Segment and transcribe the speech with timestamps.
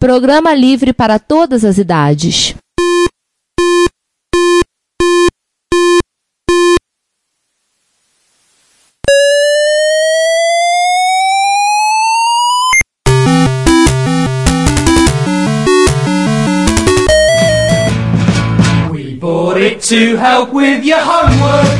[0.00, 2.54] Programa livre para todas as idades.
[18.90, 21.79] We bought it to help with your homework.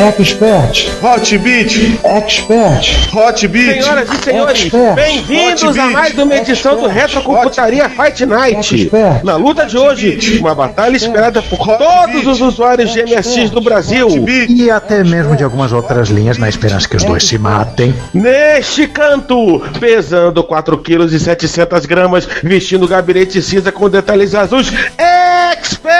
[0.00, 3.82] Expert, Hotbit, expert, Hotbit.
[3.82, 7.02] Senhoras e senhores, bem-vindos a mais uma edição do Expert.
[7.02, 8.84] Retrocomputaria Fight Night.
[8.84, 9.22] Expert.
[9.22, 14.08] Na luta de hoje, uma batalha esperada por todos os usuários de MSX do Brasil.
[14.48, 17.94] E até mesmo de algumas outras linhas na esperança que os dois se matem.
[18.14, 24.72] Neste canto, pesando 4 kg e 700 gramas, vestindo gabinete cinza com detalhes azuis,
[25.52, 25.90] Expert!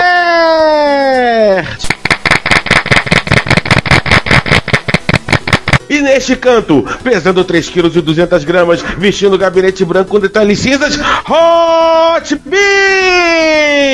[6.00, 10.98] Neste canto, pesando 3 kg e 200 gramas, vestindo gabinete branco com detalhes cinzas,
[11.28, 13.90] Hot Beat!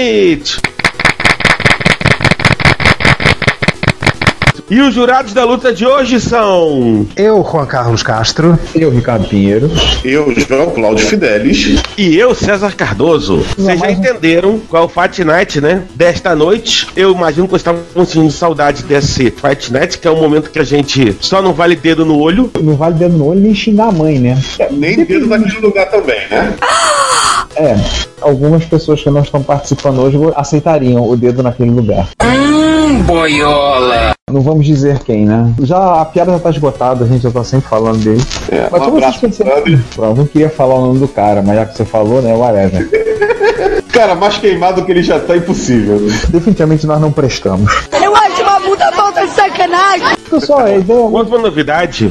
[4.68, 8.58] E os jurados da luta de hoje são Eu, Juan Carlos Castro.
[8.74, 9.70] Eu, Ricardo Pinheiro.
[10.04, 11.80] Eu, João Cláudio Fidelis.
[11.96, 13.46] E eu, César Cardoso.
[13.56, 15.84] Vocês já entenderam qual é o Fight Night, né?
[15.94, 20.20] Desta noite, eu imagino que vocês estavam sentindo saudade desse Fight Night, que é um
[20.20, 22.50] momento que a gente só não vale dedo no olho.
[22.60, 24.36] Não vale dedo no olho nem xingar a mãe, né?
[24.72, 26.54] Nem dedo naquele lugar também, né?
[27.58, 27.74] É,
[28.20, 32.06] algumas pessoas que não estão participando hoje aceitariam o dedo naquele lugar.
[34.28, 35.54] Não vamos dizer quem, né?
[35.62, 38.20] Já a piada já tá esgotada, a gente já tá sempre falando dele.
[38.50, 39.38] É, Mas um como abraço, vocês.
[39.94, 42.34] Pronto, eu não queria falar o nome do cara, mas já que você falou, né,
[42.34, 42.90] whatever.
[43.92, 46.00] Cara, mais queimado que ele já tá impossível.
[46.28, 47.72] Definitivamente nós não prestamos.
[48.02, 50.16] Eu acho uma puta falta de sacanagem.
[50.28, 52.10] Pessoal, a ideia Outra novidade.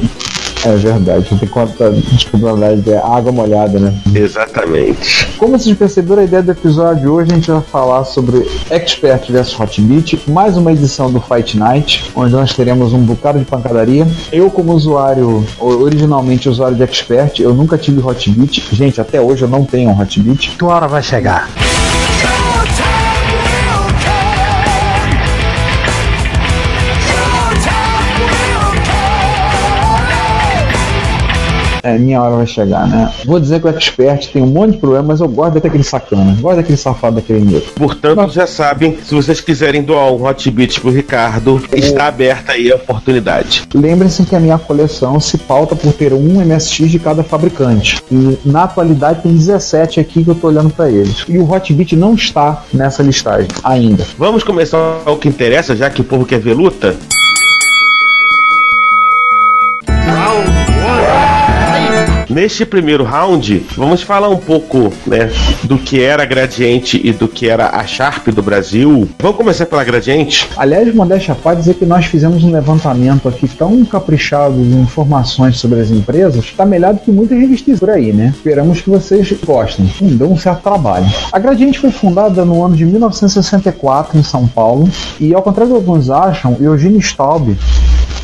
[0.66, 3.94] É verdade, não tem conta, desculpa, na verdade, é água molhada, né?
[4.14, 5.28] Exatamente.
[5.38, 9.32] Como vocês perceberam, a ideia do episódio de hoje a gente vai falar sobre Expert
[9.32, 14.08] vs Hotbit, mais uma edição do Fight Night, onde nós teremos um bocado de pancadaria.
[14.32, 18.64] Eu, como usuário, originalmente usuário de Expert, eu nunca tive Hotbit.
[18.72, 20.58] Gente, até hoje eu não tenho um Hotbit.
[20.58, 21.48] Tua hora vai chegar.
[31.86, 33.14] É, minha hora vai chegar, né?
[33.26, 36.36] Vou dizer que o Expert tem um monte de problemas, mas eu gosto daquele sacana,
[36.42, 37.72] gosto daquele safado daquele negro.
[37.76, 42.72] Portanto, já sabem, se vocês quiserem doar um Hot Beat pro Ricardo, está aberta aí
[42.72, 43.68] a oportunidade.
[43.72, 48.02] Lembrem-se que a minha coleção se pauta por ter um MSX de cada fabricante.
[48.12, 51.24] E na atualidade tem 17 aqui que eu tô olhando para eles.
[51.30, 54.04] E o Hotbit não está nessa listagem ainda.
[54.18, 56.96] Vamos começar o que interessa, já que o povo quer ver luta?
[62.36, 65.32] Neste primeiro round, vamos falar um pouco né,
[65.64, 69.08] do que era a Gradiente e do que era a Sharp do Brasil.
[69.20, 70.50] Vamos começar pela Gradiente?
[70.58, 75.58] Aliás, modéstia à parte dizer que nós fizemos um levantamento aqui tão caprichado de informações
[75.58, 78.34] sobre as empresas, está melhor do que muitas revistas por aí, né?
[78.36, 79.90] Esperamos que vocês gostem.
[80.02, 81.06] Hum, deu um certo trabalho.
[81.32, 84.90] A Gradiente foi fundada no ano de 1964 em São Paulo
[85.22, 87.56] e, ao contrário que alguns acham, Eugênio Staub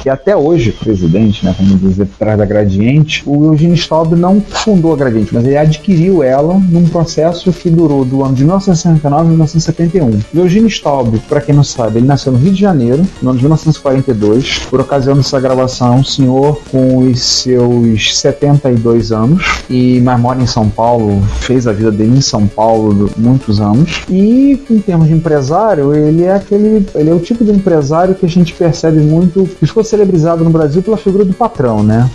[0.02, 4.42] que até hoje presidente, né, como dizer, por trás da Gradiente, o Eugênio Staub não
[4.42, 9.22] fundou a Gradiente, mas ele adquiriu ela num processo que durou do ano de 1969
[9.22, 10.20] a 1971.
[10.34, 13.38] O Eugênio Staub, para quem não sabe, ele nasceu no Rio de Janeiro, no ano
[13.38, 14.60] de 1942.
[14.70, 20.48] Por ocasião dessa gravação, um senhor com os seus 72 anos e mas mora em
[20.48, 24.02] São Paulo, fez a vida dele em São Paulo muitos anos.
[24.10, 28.26] E em termos de empresário, ele é aquele, ele é o tipo de empresário que
[28.26, 32.10] a gente percebe muito que ficou celebrizado no Brasil pela figura do patrão, né?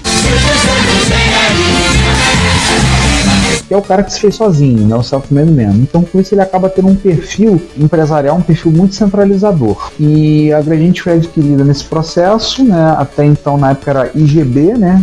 [3.69, 4.95] Que é o cara que se fez sozinho, né?
[4.97, 5.75] O self-made man.
[5.77, 9.91] Então, com isso, ele acaba tendo um perfil empresarial, um perfil muito centralizador.
[9.99, 12.95] E a Gradiente foi adquirida nesse processo, né?
[12.99, 15.03] Até então, na época, era IGB, né?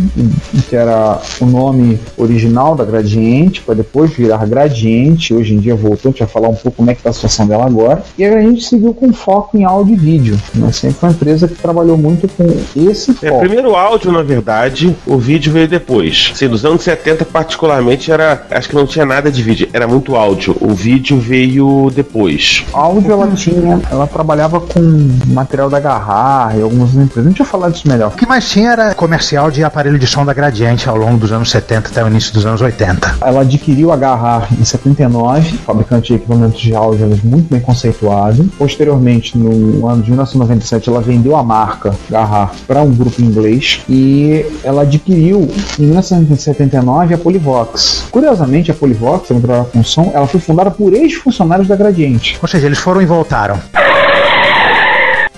[0.68, 5.34] Que era o nome original da Gradiente, para depois virar Gradiente.
[5.34, 7.12] Hoje em dia voltou, a gente vai falar um pouco como é que tá a
[7.12, 8.02] situação dela agora.
[8.18, 10.40] E a Gradiente seguiu com foco em áudio e vídeo.
[10.54, 10.70] Né?
[10.72, 12.44] Sempre foi uma empresa que trabalhou muito com
[12.76, 13.40] esse É, foco.
[13.40, 16.30] primeiro áudio, na verdade, o vídeo veio depois.
[16.32, 18.46] Assim, nos anos 70, particularmente, era.
[18.54, 20.56] Acho que não tinha nada de vídeo, era muito áudio.
[20.60, 22.64] O vídeo veio depois.
[22.72, 24.80] áudio ela tinha, ela trabalhava com
[25.26, 27.26] material da Garrar e algumas empresas.
[27.26, 28.12] A gente vai falar disso melhor.
[28.12, 31.32] O que mais tinha era comercial de aparelho de som da Gradiente ao longo dos
[31.32, 33.16] anos 70 até o início dos anos 80.
[33.20, 38.48] Ela adquiriu a Garrar em 79, fabricante de equipamentos de áudio muito bem conceituado.
[38.56, 44.46] Posteriormente, no ano de 1997, ela vendeu a marca Garrar para um grupo inglês e
[44.62, 45.48] ela adquiriu
[45.78, 48.06] em 1979 a Polivox.
[48.10, 52.38] Curiosamente, a Polivox, que trabalhava com som, ela foi fundada por ex-funcionários da Gradiente.
[52.40, 53.60] Ou seja, eles foram e voltaram.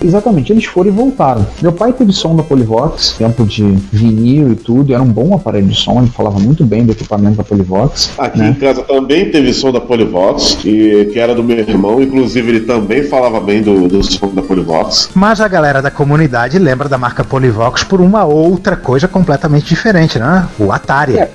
[0.07, 1.45] Exatamente, eles foram e voltaram.
[1.61, 5.35] Meu pai teve som da Polivox, tempo de vinil e tudo, e era um bom
[5.35, 8.11] aparelho de som, ele falava muito bem do equipamento da Polivox.
[8.17, 8.49] Aqui né?
[8.49, 12.59] em casa também teve som da Polivox, que, que era do meu irmão, inclusive ele
[12.61, 15.09] também falava bem do, do som da Polivox.
[15.13, 20.17] Mas a galera da comunidade lembra da marca Polivox por uma outra coisa completamente diferente,
[20.17, 20.47] né?
[20.57, 21.17] O Atari.
[21.17, 21.29] É.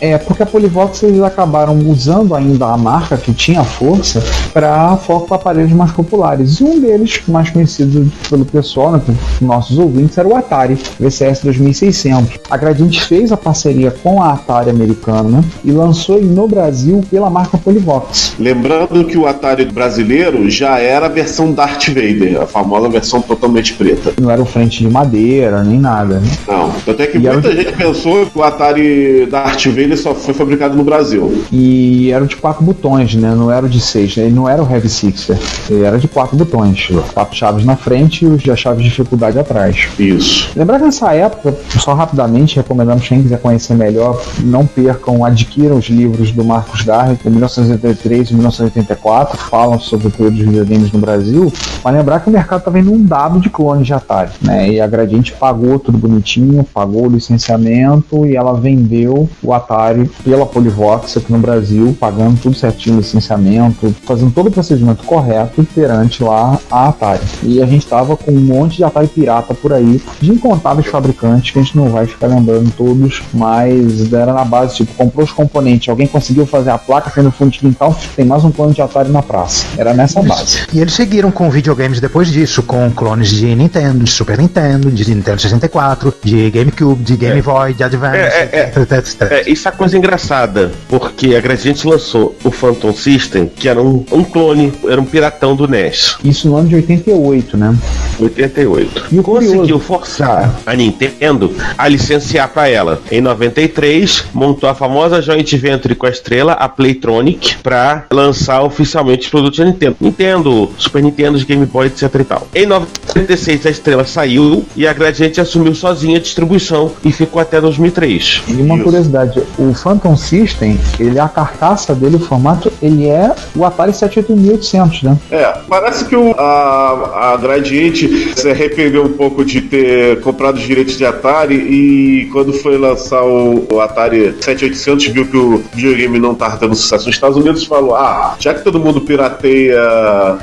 [0.00, 4.22] É, porque a Polivox eles acabaram usando ainda a marca que tinha força
[4.52, 6.60] para foco para aparelhos mais populares.
[6.60, 9.00] E um deles, mais conhecido pelo pessoal, né,
[9.40, 12.40] nossos ouvintes, era o Atari VCS 2600.
[12.50, 17.02] A Gradiente fez a parceria com a Atari americana né, e lançou ele no Brasil
[17.10, 18.34] pela marca Polivox.
[18.38, 23.74] Lembrando que o Atari brasileiro já era a versão Darth Vader, a famosa versão totalmente
[23.74, 24.12] preta.
[24.20, 26.18] Não era o frente de madeira, nem nada.
[26.18, 26.28] Né?
[26.48, 29.98] Não, tanto é que E era muita o- gente pensou que o Atari Darth Vader
[29.98, 31.44] só foi fabricado no Brasil.
[31.52, 33.34] E era de quatro botões, né?
[33.34, 34.24] Não era de seis, né?
[34.24, 35.36] Ele não era o Heavy Sixer.
[35.68, 36.88] Ele era de quatro botões.
[37.12, 39.88] Quatro chaves na frente e os de chaves de dificuldade atrás.
[39.98, 40.50] Isso.
[40.56, 45.86] Lembrar que nessa época, só rapidamente, recomendamos quem quiser conhecer melhor, não percam, adquiram os
[45.86, 50.98] livros do Marcos Garre, de 1983 e 1984, falam sobre o período dos videogames no
[50.98, 51.52] Brasil,
[51.82, 54.70] mas lembrar que o mercado estava inundado de clones de Atari, né?
[54.70, 60.46] E a Gradiente pagou tudo bonitinho, pagou o licenciamento e ela vendeu o Atari pela
[60.46, 66.58] Polivox aqui no Brasil, pagando tudo certinho, licenciamento, fazendo todo o procedimento correto perante lá
[66.70, 67.20] a Atari.
[67.42, 71.50] E a gente tava com um monte de Atari pirata por aí, de incontáveis fabricantes,
[71.50, 75.32] que a gente não vai ficar lembrando todos, mas era na base, tipo, comprou os
[75.32, 78.74] componentes, alguém conseguiu fazer a placa, fez no fundo de quintal, tem mais um clone
[78.74, 79.66] de Atari na praça.
[79.76, 80.60] Era nessa base.
[80.72, 85.08] E eles seguiram com videogames depois disso, com clones de Nintendo, de Super Nintendo, de
[85.14, 88.68] Nintendo 64, de GameCube, de Game Boy, de Advance, É, é, é.
[88.68, 89.22] etc, etc.
[89.32, 94.04] É, isso é coisa engraçada, porque a Gradiente lançou o Phantom System, que era um,
[94.12, 97.19] um clone, era um piratão do NES, Isso no ano de 88,
[97.56, 97.74] né?
[98.18, 99.06] 88.
[99.12, 103.00] E o Conseguiu curioso- forçar a Nintendo a licenciar para ela.
[103.10, 109.24] Em 93, montou a famosa joint venture com a Estrela, a Playtronic, para lançar oficialmente
[109.24, 109.96] os produtos da Nintendo.
[110.00, 112.46] Nintendo, Super Nintendo, Game Boy, etc e tal.
[112.54, 117.60] Em 96, a Estrela saiu e a Gradiente assumiu sozinha a distribuição e ficou até
[117.60, 118.42] 2003.
[118.48, 118.84] E uma Isso.
[118.84, 125.02] curiosidade, o Phantom System, ele a carcaça dele, o formato, ele é o Atari 78800,
[125.02, 125.16] né?
[125.30, 130.62] É, parece que o, a, a Gradiente se arrependeu um pouco de ter comprado os
[130.62, 136.18] direitos de Atari e quando foi lançar o, o Atari 7800 viu que o videogame
[136.18, 139.80] não estava tendo sucesso nos Estados Unidos falou, ah, já que todo mundo pirateia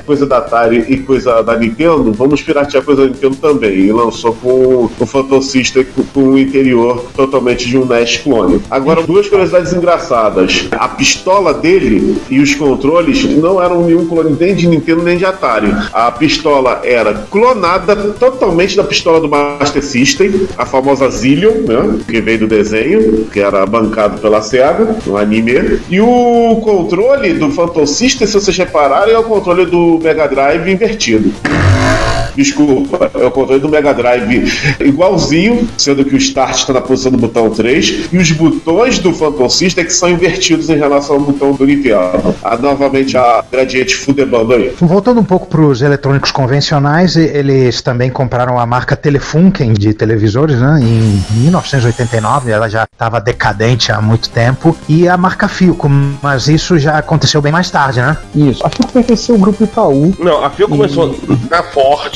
[0.06, 3.78] coisa da Atari e coisa da Nintendo, vamos piratear coisa da Nintendo também.
[3.80, 8.62] E lançou com o Phantom System com, com o interior totalmente de um NES clone.
[8.70, 10.68] Agora, duas curiosidades engraçadas.
[10.72, 15.26] A pistola dele e os controles não eram nenhum clone nem de Nintendo nem de
[15.26, 15.74] Atari.
[15.94, 22.00] A pistola era clonada totalmente da pistola do Master System, a famosa Zillion, né?
[22.08, 25.80] Que veio do desenho, que era bancado pela SEGA, no anime.
[25.90, 30.72] E o controle do Phantom System, se vocês repararem, é o controle do Mega Drive
[30.72, 31.34] invertido.
[32.38, 37.12] Desculpa, é o controle do Mega Drive igualzinho, sendo que o Start está na posição
[37.12, 41.16] do botão 3 e os botões do Phantom System é que são invertidos em relação
[41.16, 42.36] ao botão do Nintendo.
[42.44, 44.72] Ah, novamente a Gradiente fudebando aí.
[44.80, 49.94] Voltando um pouco para os eletrônicos convencionais, e- eles também compraram a marca Telefunken de
[49.94, 50.80] televisores, né?
[50.82, 55.90] Em 1989, ela já estava decadente há muito tempo, e a marca Philco,
[56.22, 58.16] mas isso já aconteceu bem mais tarde, né?
[58.36, 58.66] Isso.
[58.66, 60.14] A Philco pertenceu ao grupo Itaú.
[60.20, 61.16] Não, a Phil começou
[61.50, 62.12] na Ford.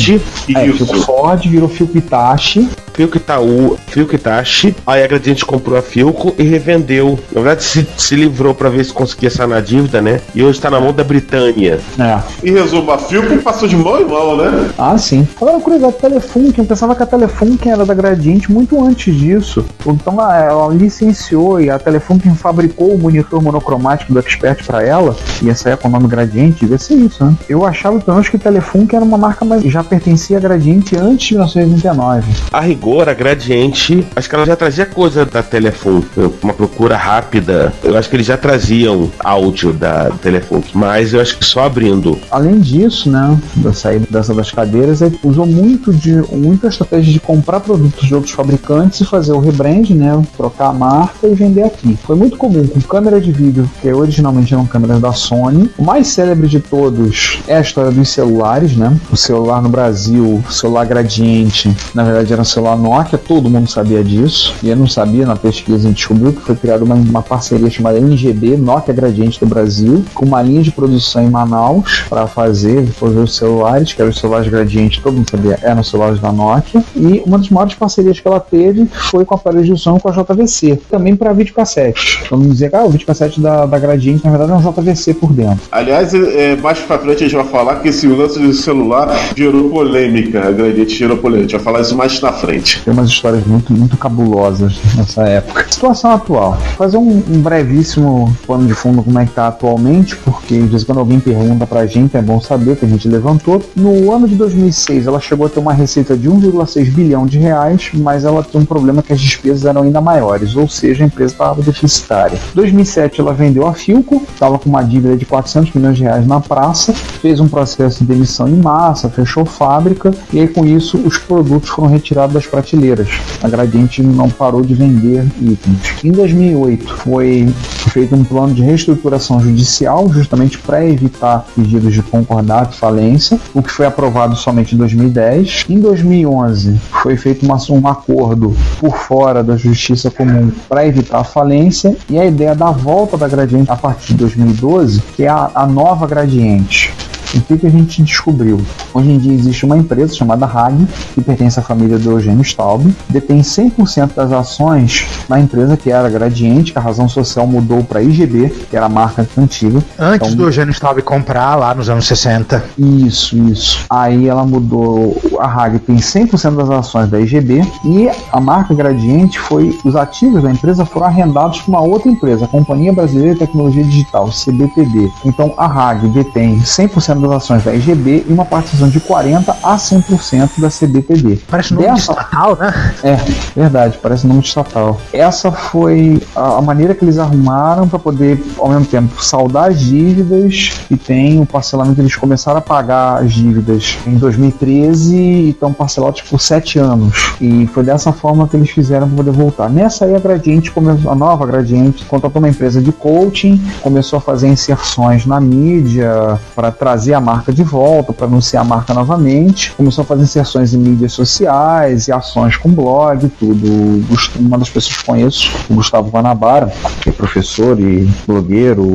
[0.55, 0.85] É, Isso.
[0.85, 2.67] Philco Ford, virou Philco Itachi.
[2.93, 4.75] Philco Itaú, Philco Itachi.
[4.85, 7.17] Aí a Gradiente comprou a Philco e revendeu.
[7.31, 10.21] Na verdade, se, se livrou para ver se conseguia sanar a dívida, né?
[10.33, 11.79] E hoje tá na mão da Britânia.
[11.99, 12.47] É.
[12.47, 14.69] Em resumo, a Philco passou de mão em mão, né?
[14.77, 15.27] Ah, sim.
[15.37, 19.65] Agora, curiosidade, Telefunken, eu pensava que a Telefunken era da Gradiente muito antes disso.
[19.85, 25.15] Então ela, ela licenciou e a Telefunken fabricou o monitor monocromático do Expert para ela,
[25.41, 27.35] e essa é com o nome Gradiente, devia ser isso, né?
[27.47, 31.27] Eu achava pelo menos que Telefunken era uma marca mais já pertencia a Gradiente antes
[31.27, 32.23] de 1929.
[32.51, 36.03] A rigor, a Gradiente, acho que ela já trazia coisa da Telefone,
[36.41, 37.71] uma procura rápida.
[37.83, 42.17] Eu acho que eles já traziam áudio da Telefone, mas eu acho que só abrindo.
[42.31, 47.19] Além disso, né, da saída dessa das cadeiras, ele usou muito de muita estratégia de
[47.19, 51.63] comprar produtos de outros fabricantes e fazer o rebrand, né, trocar a marca e vender
[51.63, 51.95] aqui.
[52.03, 55.69] Foi muito comum com câmera de vídeo, que originalmente eram câmeras da Sony.
[55.77, 58.97] O mais célebre de todos é a história dos celulares, né?
[59.11, 64.03] O celular no Brasil, celular gradiente, na verdade era um celular Nokia, todo mundo sabia
[64.03, 64.53] disso.
[64.63, 67.69] E eu não sabia, na pesquisa a gente descobriu que foi criada uma, uma parceria
[67.69, 72.85] chamada NGB, Nokia Gradiente do Brasil, com uma linha de produção em Manaus para fazer,
[72.87, 76.31] fazer os celulares, que eram os celulares gradientes, todo mundo sabia, eram os celulares da
[76.31, 76.83] Nokia.
[76.95, 80.09] E uma das maiores parcerias que ela teve foi com a aparelho de som com
[80.09, 82.23] a JVC, também para videocassete.
[82.29, 85.33] Vamos dizer que ah, o videocassete da, da Gradiente, na verdade, é um JVC por
[85.33, 85.59] dentro.
[85.71, 89.69] Aliás, é, mais pra frente a gente vai falar que esse lance de celular gerou
[89.69, 90.47] polêmica.
[90.47, 91.45] A Gradiente gerou polêmica.
[91.45, 92.60] A gente vai falar isso mais na frente.
[92.83, 95.65] Tem umas histórias muito, muito cabulosas nessa época.
[95.69, 96.57] Situação atual.
[96.77, 100.83] Fazer um, um brevíssimo pano de fundo como é que tá atualmente, porque de vez
[100.83, 103.61] em quando alguém pergunta pra gente, é bom saber que a gente levantou.
[103.75, 107.91] No ano de 2006, ela chegou a ter uma receita de 1,6 bilhão de reais,
[107.93, 111.33] mas ela tem um problema que as despesas eram ainda maiores, ou seja, a empresa
[111.33, 112.37] estava deficitária.
[112.51, 116.25] Em 2007, ela vendeu a Filco, estava com uma dívida de 400 milhões de reais
[116.27, 120.97] na praça, fez um processo de demissão em massa, fechou fábrica, e aí com isso
[120.97, 123.07] os produtos foram retirados das prateleiras.
[123.41, 126.03] A Gradiente não parou de vender itens.
[126.03, 127.47] Em 2008, foi
[127.91, 133.63] feito um plano de reestruturação judicial, justamente para evitar pedidos de concordato e falência, o
[133.63, 135.65] que foi aprovado somente em 2010.
[135.69, 141.23] Em 2011, foi feito uma, um acordo por fora da justiça comum para evitar a
[141.23, 145.49] falência, e a ideia da volta da Gradiente a partir de 2012, que é a,
[145.55, 146.93] a nova Gradiente.
[147.33, 148.59] O que, que a gente descobriu?
[148.93, 152.93] Hoje em dia existe uma empresa chamada Hag, que pertence à família do Eugênio Staub,
[153.09, 158.01] detém 100% das ações na empresa que era Gradiente, que a razão social mudou para
[158.03, 159.81] IGB, que era a marca antiga.
[159.97, 162.63] Antes Então- do Eugênio Staub comprar lá nos anos 60.
[162.77, 163.85] Isso, isso.
[163.89, 169.39] Aí ela mudou, a Hag tem 100% das ações da IGB e a marca Gradiente
[169.39, 173.39] foi, os ativos da empresa foram arrendados para uma outra empresa, a Companhia Brasileira de
[173.39, 175.09] Tecnologia Digital, CBTD.
[175.23, 179.75] Então a Hag detém 100% das ações da IGB e uma participação de 40 a
[179.77, 181.39] 100% da CBTD.
[181.49, 182.93] Parece nome de Dessa- estatal, né?
[183.03, 183.17] é,
[183.55, 184.99] verdade, parece nome estatal.
[185.13, 190.71] Essa foi a, maneira que eles arrumaram para poder, ao mesmo tempo, saldar as dívidas
[190.89, 192.01] e tem o parcelamento.
[192.01, 197.33] Eles começaram a pagar as dívidas em 2013 e estão parcelados por sete anos.
[197.39, 199.69] E foi dessa forma que eles fizeram para poder voltar.
[199.69, 204.21] Nessa aí, a Gradiente começou, a nova Gradiente contratou uma empresa de coaching, começou a
[204.21, 209.71] fazer inserções na mídia para trazer a marca de volta, para anunciar a marca novamente.
[209.73, 214.03] Começou a fazer inserções em mídias sociais e ações com blog e tudo.
[214.39, 218.85] Uma das pessoas que conheço, o Gustavo Guanabara, que é professor e blogueiro,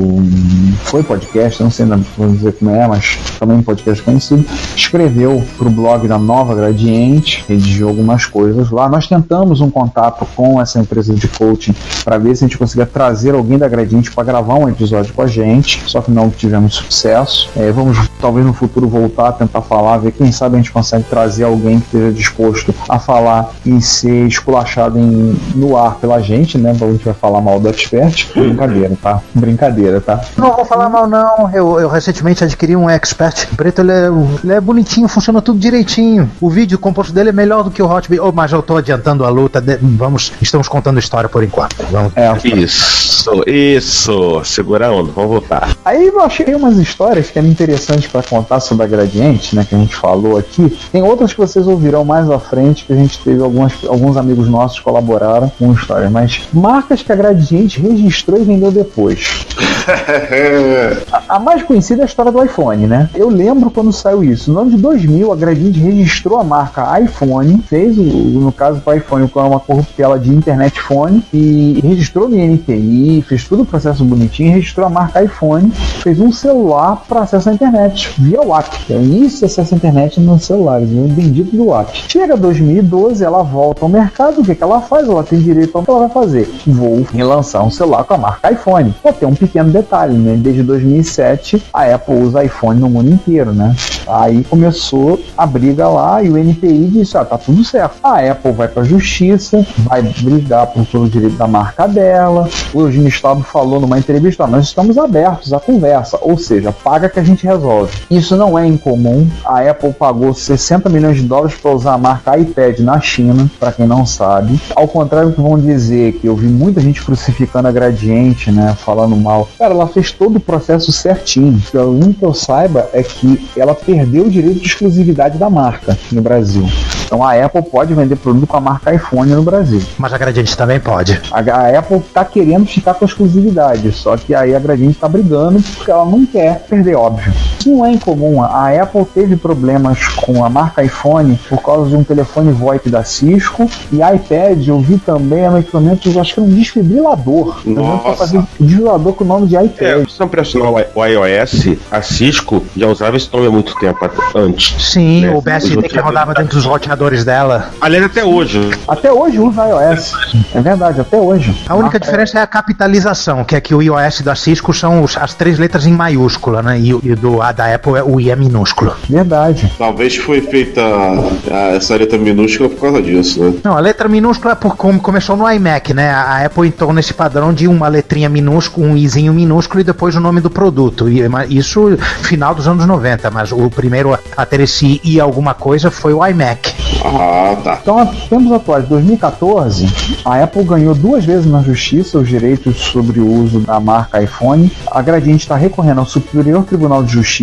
[0.85, 4.45] foi podcast, não sei ainda vou dizer como é, mas também podcast conhecido,
[4.75, 8.89] escreveu para o blog da Nova Gradiente, redigiu algumas coisas lá.
[8.89, 12.87] Nós tentamos um contato com essa empresa de coaching para ver se a gente conseguia
[12.87, 16.75] trazer alguém da Gradiente para gravar um episódio com a gente, só que não tivemos
[16.75, 17.49] sucesso.
[17.57, 21.05] É, vamos talvez no futuro voltar a tentar falar, ver quem sabe a gente consegue
[21.05, 26.59] trazer alguém que esteja disposto a falar e ser esculachado em, no ar pela gente,
[26.59, 26.71] né?
[26.71, 28.27] A gente vai falar mal do expert.
[28.35, 29.21] Brincadeira, tá?
[29.35, 30.21] Brincadeira, tá?
[30.37, 31.51] Não vou falar mal, não.
[31.53, 34.07] Eu, eu recentemente adquiri um Expert preto, ele é,
[34.45, 36.31] ele é bonitinho, funciona tudo direitinho.
[36.41, 38.77] O vídeo o composto dele é melhor do que o Hot oh, mas eu tô
[38.77, 39.61] adiantando a luta.
[39.61, 41.77] de- vamos, estamos contando história por enquanto.
[41.91, 42.13] Vamos.
[42.17, 44.43] É, Isso, isso.
[44.45, 45.77] Segura a onda, vamos voltar.
[45.85, 49.65] Aí eu achei umas histórias que eram interessantes para contar sobre a Gradiente, né?
[49.65, 50.77] Que a gente falou aqui.
[50.91, 54.49] Tem outras que vocês ouvirão mais à frente, que a gente teve algumas, alguns amigos
[54.49, 56.11] nossos que colaboraram com histórias.
[56.11, 59.47] Mas marcas que a Gradiente registrou e vendeu depois.
[61.13, 63.09] a, a, mais conhecida é a história do iPhone, né?
[63.15, 64.53] Eu lembro quando saiu isso.
[64.53, 68.93] No ano de 2000, a Gradiente registrou a marca iPhone, fez, o, no caso do
[68.93, 74.05] iPhone, com uma corruptela de internet phone, e registrou no INPI, fez todo o processo
[74.05, 75.71] bonitinho, registrou a marca iPhone,
[76.03, 77.86] fez um celular para acesso à internet,
[78.19, 78.91] via WAP.
[78.91, 81.95] É o início de acesso à internet nos celulares, o bendito do WAP.
[82.09, 85.09] Chega 2012, ela volta ao mercado, o que, que ela faz?
[85.09, 86.49] Ela tem direito ao que ela vai fazer.
[86.67, 88.95] Vou relançar um celular com a marca iPhone.
[89.03, 90.37] Pô, tem um pequeno detalhe, né?
[90.37, 93.75] Desde 2007, a Apple usa iPhone no mundo inteiro, né?
[94.07, 97.97] Aí começou a briga lá e o NPI disse: ah, tá tudo certo.
[98.03, 102.49] A Apple vai pra justiça, vai brigar por todo o direito da marca dela.
[102.73, 107.19] O Eugênio Estado falou numa entrevista: nós estamos abertos à conversa, ou seja, paga que
[107.19, 107.66] a gente resolve.
[108.11, 109.29] Isso não é incomum.
[109.45, 113.73] A Apple pagou 60 milhões de dólares para usar a marca iPad na China, para
[113.73, 114.61] quem não sabe.
[114.75, 118.75] Ao contrário do que vão dizer, que eu vi muita gente crucificando a Gradiente, né,
[118.79, 119.49] falando mal.
[119.59, 121.61] Cara, ela fez todo o processo certinho.
[121.75, 125.97] O único que eu saiba é que ela perdeu o direito de exclusividade da marca
[126.13, 126.67] no Brasil.
[127.05, 129.81] Então a Apple pode vender produto com a marca iPhone no Brasil.
[129.99, 131.21] Mas a Gradiente também pode.
[131.31, 135.09] A, a Apple está querendo ficar com a exclusividade, só que aí a Gradiente está
[135.09, 137.33] brigando porque ela não quer perder, óbvio.
[137.65, 138.43] Não é incomum.
[138.43, 143.05] A Apple teve problemas com a marca iPhone por causa de um telefone VoIP da
[143.05, 147.61] Cisco e iPad eu vi também é um equipamento, eu acho que é um desfibrilador.
[147.65, 148.17] Nossa.
[148.17, 149.81] fazer um desfibrilador com o nome de iPad.
[149.81, 153.99] É, se não pressionar o iOS, a Cisco já usava esse nome há muito tempo
[154.35, 154.93] antes.
[154.93, 155.31] Sim, né?
[155.35, 157.71] o BSD que rodava dentro dos roteadores dela.
[157.81, 158.71] Aliás, até hoje.
[158.87, 160.13] Até hoje usa iOS.
[160.55, 161.57] É verdade, até hoje.
[161.69, 165.17] A única diferença é a capitalização, que é que o iOS da Cisco são os,
[165.17, 166.79] as três letras em maiúscula, né?
[166.79, 168.93] E, e do a da Apple é o I é minúsculo.
[169.09, 169.73] Verdade.
[169.79, 173.55] Talvez foi feita a, essa letra minúscula por causa disso, né?
[173.63, 176.11] Não, a letra minúscula é por como começou no iMac, né?
[176.11, 180.21] A Apple entrou nesse padrão de uma letrinha minúscula, um izinho minúsculo e depois o
[180.21, 181.09] nome do produto.
[181.09, 185.91] E, isso final dos anos 90, mas o primeiro a ter esse I alguma coisa
[185.91, 186.75] foi o iMac.
[187.05, 187.79] Ah, tá.
[187.81, 189.89] Então, tempos atuais, 2014,
[190.25, 194.71] a Apple ganhou duas vezes na justiça os direitos sobre o uso da marca iPhone.
[194.91, 197.36] A Gradiente está recorrendo ao Superior Tribunal de Justiça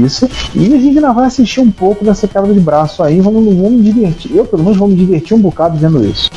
[0.55, 3.19] e a gente ainda vai assistir um pouco dessa quebra de braço aí.
[3.19, 4.35] Vamos, vamos me divertir.
[4.35, 6.29] Eu, pelo menos, vou me divertir um bocado vendo isso.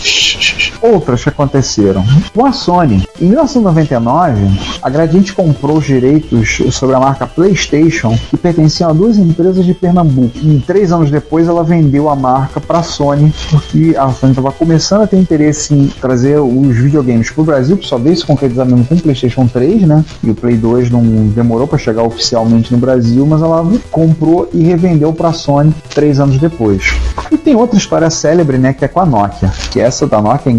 [0.92, 2.04] Outras que aconteceram.
[2.32, 8.36] Com a Sony, em 1999, a Gradiente comprou os direitos sobre a marca PlayStation que
[8.36, 10.38] pertenciam a duas empresas de Pernambuco.
[10.42, 14.52] E três anos depois, ela vendeu a marca para a Sony, porque a Sony estava
[14.52, 18.24] começando a ter interesse em trazer os videogames para o Brasil, que só veio se
[18.24, 20.04] concretizar mesmo com o PlayStation 3, né?
[20.22, 24.62] E o Play 2 não demorou para chegar oficialmente no Brasil, mas ela comprou e
[24.62, 26.94] revendeu para a Sony três anos depois.
[27.30, 28.72] E tem outra história célebre, né?
[28.72, 30.52] Que é com a Nokia, que essa da Nokia é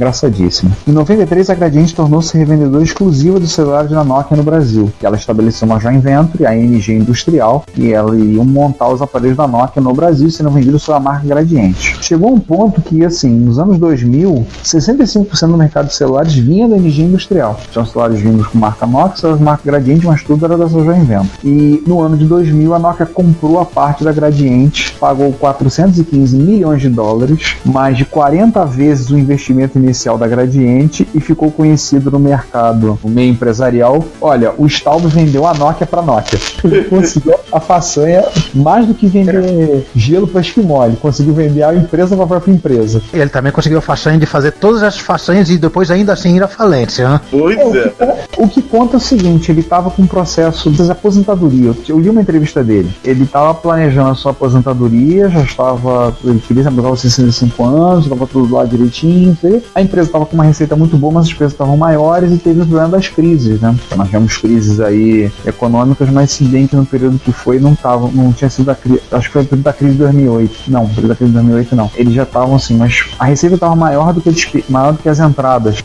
[0.87, 4.91] Em 93, a Gradiente tornou-se revendedora exclusiva dos celulares da Nokia no Brasil.
[5.01, 9.47] Ela estabeleceu uma joint venture, a NG Industrial, e ela iam montar os aparelhos da
[9.47, 11.97] Nokia no Brasil, sendo vendidos sob a marca Gradiente.
[12.01, 16.77] Chegou um ponto que, assim, nos anos 2000, 65% do mercado de celulares vinha da
[16.77, 17.59] NG Industrial.
[17.71, 21.27] Tinham celulares vindos com marca Nokia, marca Gradiente, mas tudo era dessa joint venture.
[21.43, 26.81] E no ano de 2000, a Nokia comprou a parte da Gradiente, pagou 415 milhões
[26.81, 32.19] de dólares, mais de 40 vezes o investimento inicial da Gradiente e ficou conhecido no
[32.19, 34.03] mercado, no meio empresarial.
[34.21, 36.39] Olha, o Staldo vendeu a Nokia para Nokia.
[36.63, 41.73] Ele conseguiu a façanha mais do que vender gelo para Esquimó, ele conseguiu vender a
[41.73, 43.01] empresa para a própria empresa.
[43.13, 46.43] Ele também conseguiu a façanha de fazer todas as façanhas e depois ainda assim ir
[46.43, 47.07] à falência.
[47.09, 47.21] Né?
[47.31, 48.27] Pois É, o, é.
[48.29, 51.73] que, o que conta é o seguinte, ele estava com um processo de aposentadoria.
[51.87, 52.89] Eu li uma entrevista dele.
[53.03, 56.15] Ele estava planejando a sua aposentadoria, já estava.
[56.23, 59.29] Ele queria se aposentar aos 65 anos, estava tudo lá direitinho.
[59.29, 59.63] não sei.
[59.73, 62.61] A empresa estava com uma receita muito boa, mas as despesas estavam maiores e teve
[62.61, 63.75] o problema das crises, né?
[63.85, 67.75] Então, nós tivemos crises aí econômicas, mas se bem que no período que foi não
[67.75, 69.01] tava, não tinha sido a crise.
[69.11, 70.59] Acho que foi o período da crise de 2008.
[70.67, 71.91] Não, o período da crise de 2008 não.
[71.95, 75.19] Eles já estavam assim, mas a receita estava maior do que maior do que as
[75.19, 75.83] entradas.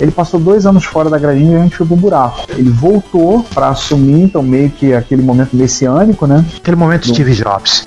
[0.00, 2.46] Ele passou dois anos fora da gradinha e a gente foi pro buraco.
[2.50, 6.44] Ele voltou para assumir, então meio que aquele momento messiânico, né?
[6.56, 7.84] Aquele momento Steve Jobs.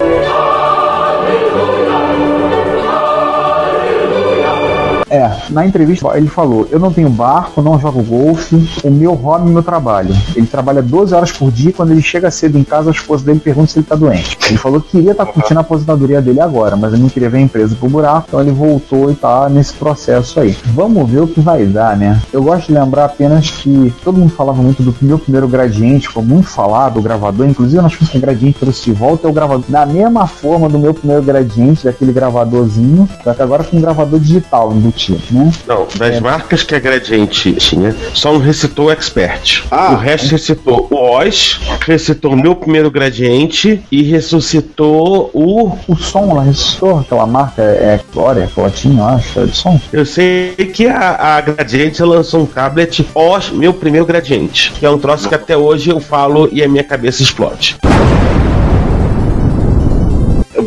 [5.49, 9.53] Na entrevista ele falou: Eu não tenho barco, não jogo golfe, o meu hobby é
[9.53, 10.15] meu trabalho.
[10.35, 13.39] Ele trabalha 12 horas por dia quando ele chega cedo em casa, a esposa dele
[13.39, 14.37] pergunta se ele tá doente.
[14.47, 17.39] Ele falou que queria estar curtindo a aposentadoria dele agora, mas ele não queria ver
[17.39, 20.57] a empresa pro buraco, então ele voltou e tá nesse processo aí.
[20.65, 22.21] Vamos ver o que vai dar, né?
[22.31, 26.23] Eu gosto de lembrar apenas que todo mundo falava muito do meu primeiro gradiente, foi
[26.23, 29.33] muito falado, o gravador, inclusive nós fomos com o gradiente trouxe de volta, é o
[29.33, 34.19] gravador da mesma forma do meu primeiro gradiente, daquele gravadorzinho, que agora com um gravador
[34.19, 35.21] digital embutido.
[35.35, 35.51] Né?
[35.67, 36.19] Não, das É.
[36.19, 39.63] marcas que a Gradiente tinha, só não recitou o Expert.
[39.69, 39.91] Ah.
[39.91, 45.75] o resto recitou o Oz, recitou o meu primeiro Gradiente e ressuscitou o.
[45.87, 49.55] O som lá ressuscitou, aquela marca é Glória, que ela tinha, eu acho, é de
[49.57, 49.79] som.
[49.91, 54.89] Eu sei que a, a Gradiente lançou um tablet Oz, meu primeiro Gradiente, que é
[54.89, 57.75] um troço que até hoje eu falo e a minha cabeça explode.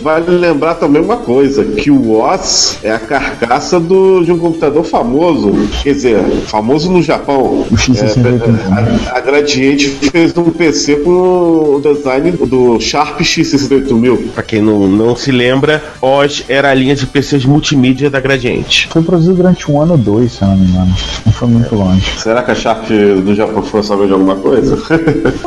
[0.09, 4.83] Vale lembrar também uma coisa, que o OS é a carcaça do, de um computador
[4.83, 7.67] famoso, quer dizer, famoso no Japão.
[7.71, 8.99] O X68, né?
[9.13, 14.31] a, a Gradiente fez um PC com o design do Sharp X68000.
[14.33, 18.89] Pra quem não, não se lembra, Oz era a linha de PCs multimídia da Gradiente.
[18.91, 20.95] Foi produzido durante um ano ou dois, se eu não me engano.
[21.27, 22.11] Não foi muito longe.
[22.17, 24.79] Será que a Sharp do Japão foi saber de alguma coisa?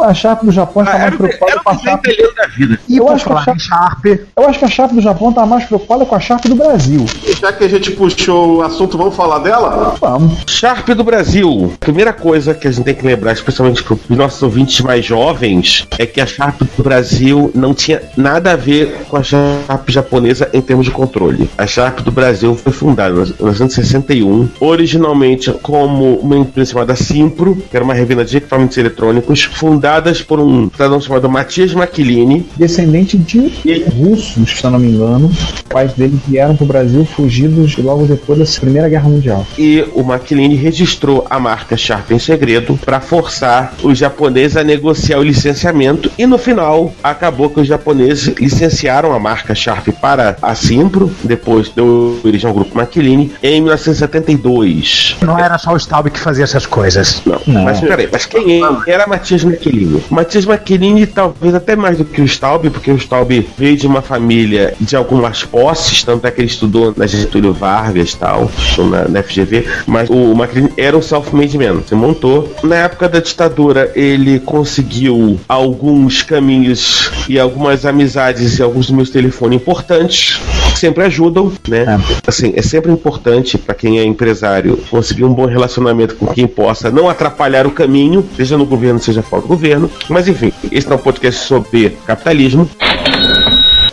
[0.03, 2.05] A Sharp do Japão está Ah, mais preocupada com a o Sharp.
[2.37, 2.79] da vida.
[2.87, 5.45] E Eu por acho que a Sharp, Eu acho que a Sharp do Japão tá
[5.45, 7.05] mais preocupada com a Sharp do Brasil.
[7.39, 9.95] Já que a gente puxou o assunto, vamos falar dela?
[9.99, 10.43] Vamos.
[10.47, 11.73] Sharp do Brasil.
[11.79, 15.87] Primeira coisa que a gente tem que lembrar, especialmente para os nossos ouvintes mais jovens,
[15.97, 20.49] é que a Sharp do Brasil não tinha nada a ver com a Sharp japonesa
[20.53, 21.49] em termos de controle.
[21.57, 27.75] A Sharp do Brasil foi fundada em 1961, originalmente como uma empresa chamada Simpro, que
[27.75, 33.39] era uma revenda de equipamentos eletrônicos, fundadas por um cidadão chamado Matias Maquilini, Descendente de
[33.65, 33.85] E-
[34.35, 35.27] russos, se eu não me engano.
[35.27, 39.45] Os pais deles vieram pro Brasil fugidos logo depois da Primeira Guerra Mundial.
[39.57, 45.19] e o McLean registrou a marca Sharp em segredo para forçar os japoneses a negociar
[45.19, 50.53] o licenciamento e no final acabou que os japoneses licenciaram a marca Sharp para a
[50.55, 55.17] Simpro, depois deu origem ao grupo McLean em 1972.
[55.21, 57.21] não era só o Staub que fazia essas coisas.
[57.25, 57.63] Não, Não.
[57.63, 58.67] mas peraí, mas quem é?
[58.87, 60.01] era Matias Michelini?
[60.09, 64.01] Matias Michelini talvez até mais do que o Staub, porque o Staub veio de uma
[64.01, 64.20] família
[64.79, 69.23] de algumas posses, tanto é que ele estudou na Getúlio Vargas tal, estudou na, na
[69.23, 72.53] FGV, mas o Michelini era um self-made man, se montou.
[72.63, 79.13] Na época da ditadura, ele conseguiu alguns caminhos e algumas amizades e alguns números de
[79.13, 80.39] telefone importantes,
[80.73, 81.99] que sempre ajudam, né?
[82.25, 86.89] Assim, é sempre importante para quem é empresário conseguir um bom relacionamento com quem possa
[86.89, 89.89] não atrapalhar o caminho, seja no governo, seja fora do governo.
[90.09, 92.69] Mas enfim, esse é um podcast sobre capitalismo.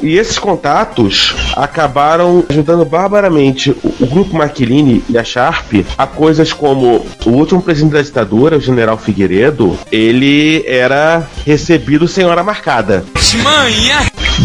[0.00, 7.06] E esses contatos acabaram ajudando barbaramente o, grupo Maquilini e a Sharp a coisas como
[7.26, 13.04] o último presidente da ditadura, o general Figueiredo, ele era recebido sem hora marcada.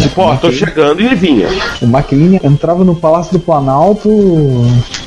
[0.02, 1.48] Tipo, ó, tô chegando e ele vinha.
[1.82, 4.10] O McLean entrava no Palácio do Planalto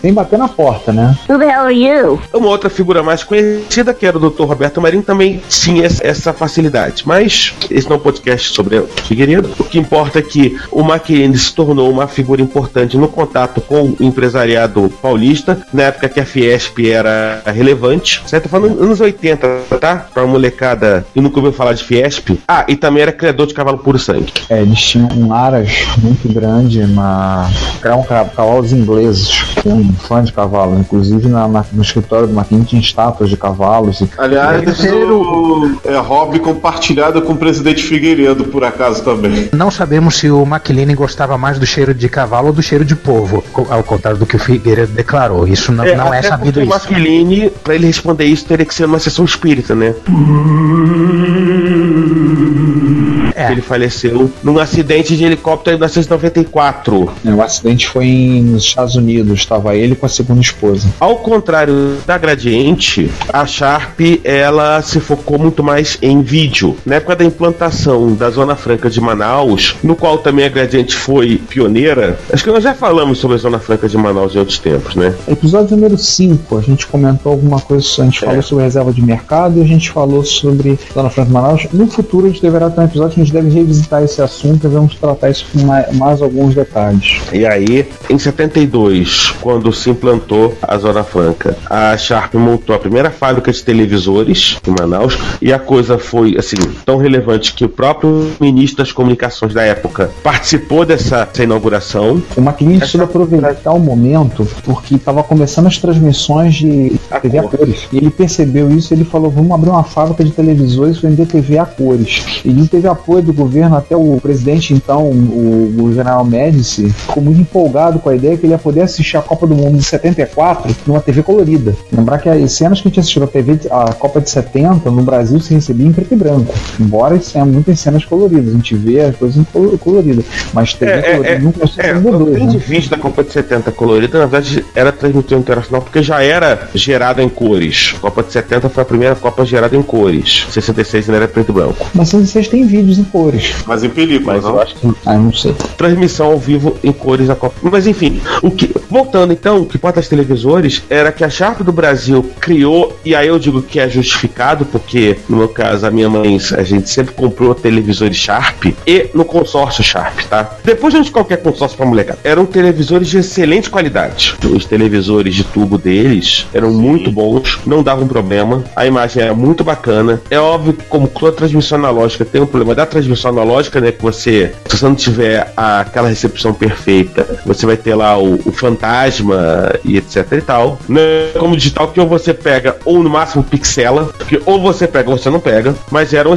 [0.00, 1.16] sem bater na porta, né?
[1.28, 2.20] Who the hell are you?
[2.32, 4.44] Uma outra figura mais conhecida, que era o Dr.
[4.44, 7.02] Roberto Marinho, também tinha essa- facilidade.
[7.06, 9.50] Mas esse não é um podcast sobre o Figueiredo.
[9.58, 13.82] O que importa é que o Mackenzie se tornou uma figura importante no contato com
[13.82, 18.22] o empresariado paulista, na época que a Fiesp era relevante.
[18.26, 19.46] Você tá falando anos 80,
[19.80, 20.06] tá?
[20.12, 22.38] Pra uma molecada que nunca ouviu falar de Fiesp.
[22.46, 24.32] Ah, e também era criador de cavalo puro sangue.
[24.50, 25.70] É, eles tinham um aras
[26.02, 27.48] muito grande, uma...
[27.82, 29.30] eram ca- cavalos ingleses.
[29.64, 30.78] Um fã de cavalos.
[30.78, 34.00] Inclusive na, na- no escritório do McLean tinha estátuas de cavalos.
[34.02, 34.10] E...
[34.18, 39.48] Aliás, o, é hobby compartilhado com o presidente Figueiredo, por acaso também.
[39.52, 42.94] Não sabemos se o McLean gostava mais do cheiro de cavalo ou do cheiro de
[42.94, 45.48] povo, ao contrário do que o Figueiredo declarou.
[45.48, 46.90] Isso não não é sabido porque o isso.
[46.90, 49.94] Maquilini, pra ele responder isso, teria que ser numa sessão espírita, né?
[53.36, 53.52] É.
[53.52, 57.10] Ele faleceu num acidente de helicóptero em 1994.
[57.24, 59.40] É, O acidente foi em- nos Estados Unidos.
[59.40, 60.88] Estava ele com a segunda esposa.
[60.98, 66.76] Ao contrário da Gradiente, a Sharp ela se focou muito mais em vídeo.
[66.86, 71.36] Na época da implantação da Zona Franca de Manaus, no qual também a Gradiente foi
[71.48, 74.94] pioneira, acho que nós já falamos sobre a Zona Franca de Manaus em outros tempos,
[74.94, 75.14] né?
[75.28, 78.26] Episódio número 5, a gente comentou alguma coisa, a gente É.
[78.26, 81.66] falou sobre reserva de mercado e a gente falou sobre Dona Franca Manaus.
[81.72, 84.94] No futuro a gente deverá ter um episódio gente deve revisitar esse assunto e vamos
[84.94, 87.20] tratar isso com mais, mais alguns detalhes.
[87.32, 93.10] E aí, em 72, quando se implantou a Zona Franca, a Sharp montou a primeira
[93.10, 98.30] fábrica de televisores em Manaus e a coisa foi assim tão relevante que o próprio
[98.40, 102.22] ministro das comunicações da época participou dessa, dessa inauguração.
[102.36, 107.42] O McLean soube aproveitar o momento porque estava começando as transmissões de A TV a
[107.42, 107.58] cor.
[107.58, 107.88] cores.
[107.92, 111.26] E ele percebeu isso e ele falou: vamos abrir uma fábrica de televisores e vender
[111.26, 112.40] TV a cores.
[112.44, 112.88] E ele teve
[113.22, 118.14] do governo, até o presidente, então, o, o general Médici, ficou muito empolgado com a
[118.14, 121.74] ideia que ele ia poder assistir a Copa do Mundo de 74 numa TV colorida.
[121.92, 125.02] Lembrar que as cenas que a gente assistiu a TV, a Copa de 70, no
[125.02, 126.54] Brasil se recebia em preto e branco.
[126.78, 129.44] Embora tenha muitas cenas coloridas, a gente vê as coisas
[129.80, 130.24] coloridas.
[130.52, 132.86] Mas TV É, colorida é, nunca é, é, o grande né?
[132.90, 137.28] da Copa de 70 colorida, na verdade, era transmitido internacional porque já era gerado em
[137.28, 137.94] cores.
[137.96, 140.46] A Copa de 70 foi a primeira Copa gerada em cores.
[140.50, 141.86] 66 ainda era preto e branco.
[141.94, 143.54] Mas vocês têm vídeos em cores.
[143.66, 144.50] Mas em película, Mas não?
[144.56, 145.54] eu acho que Ah, não sei.
[145.76, 147.56] transmissão ao vivo em cores da Copa.
[147.62, 151.60] Mas enfim, o que voltando então, o que importa aos televisores era que a Sharp
[151.62, 155.90] do Brasil criou e aí eu digo que é justificado porque no meu caso a
[155.90, 160.56] minha mãe a gente sempre comprou televisores Sharp e no consórcio Sharp, tá?
[160.64, 164.34] Depois de qualquer consórcio para molecada, eram televisores de excelente qualidade.
[164.54, 169.62] Os televisores de tubo deles eram muito bons, não davam problema, a imagem era muito
[169.64, 170.20] bacana.
[170.30, 174.02] É óbvio que como toda transmissão analógica tem um problema da transmissão analógica, né, que
[174.02, 179.72] você se você não tiver aquela recepção perfeita, você vai ter lá o, o fantasma
[179.84, 180.78] e etc e tal.
[180.88, 184.86] Não é como digital que ou você pega ou no máximo pixela, que ou você
[184.86, 186.34] pega ou você não pega, mas eram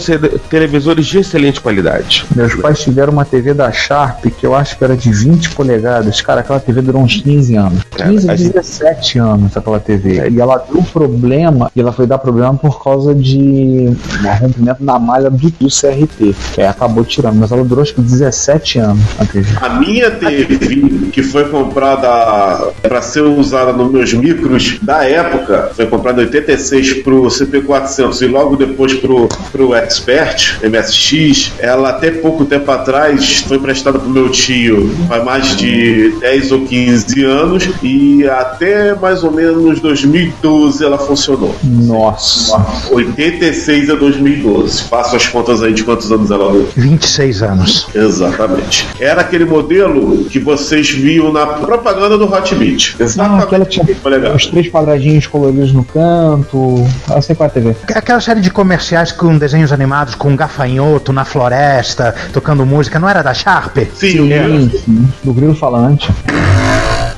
[0.50, 2.26] televisores de excelente qualidade.
[2.36, 6.22] Meus pais tiveram uma TV da Sharp que eu acho que era de 20 polegadas.
[6.22, 7.84] Cara, aquela TV durou uns 15 anos.
[7.95, 10.30] 15 a a gente- 17 anos aquela TV.
[10.30, 15.00] E ela deu problema, e ela foi dar problema por causa de um rompimento na
[15.00, 16.36] malha do, do CRT.
[16.58, 17.38] Aí acabou tirando.
[17.38, 19.48] Mas ela durou acho que 17 anos a TV.
[19.62, 25.86] A minha TV, que foi comprada para ser usada nos meus micros da época, foi
[25.88, 32.46] comprada em 86 pro CP400 e logo depois pro, pro Expert MSX, ela até pouco
[32.46, 38.28] tempo atrás foi emprestada pro meu tio, faz mais de 10 ou 15 anos e
[38.28, 41.56] até mais ou menos 2012 ela funcionou.
[41.64, 42.58] Nossa.
[42.92, 44.84] 86 a 2012.
[44.84, 46.69] Faço as contas aí de quantos anos ela durou.
[46.75, 47.88] 26 anos.
[47.93, 48.88] Exatamente.
[48.99, 52.95] Era aquele modelo que vocês viam na propaganda do Hotbit.
[52.99, 53.43] Ah, Exatamente.
[53.43, 54.36] aquela tinha Legal.
[54.36, 56.86] os três quadradinhos coloridos no canto.
[57.13, 57.75] Eu sei qual é a TV.
[57.93, 63.10] Aquela série de comerciais com desenhos animados com um gafanhoto na floresta, tocando música, não
[63.10, 63.78] era da Sharp?
[63.95, 64.10] Sim.
[64.30, 65.08] Sim, sim.
[65.23, 66.10] Do grilo falante.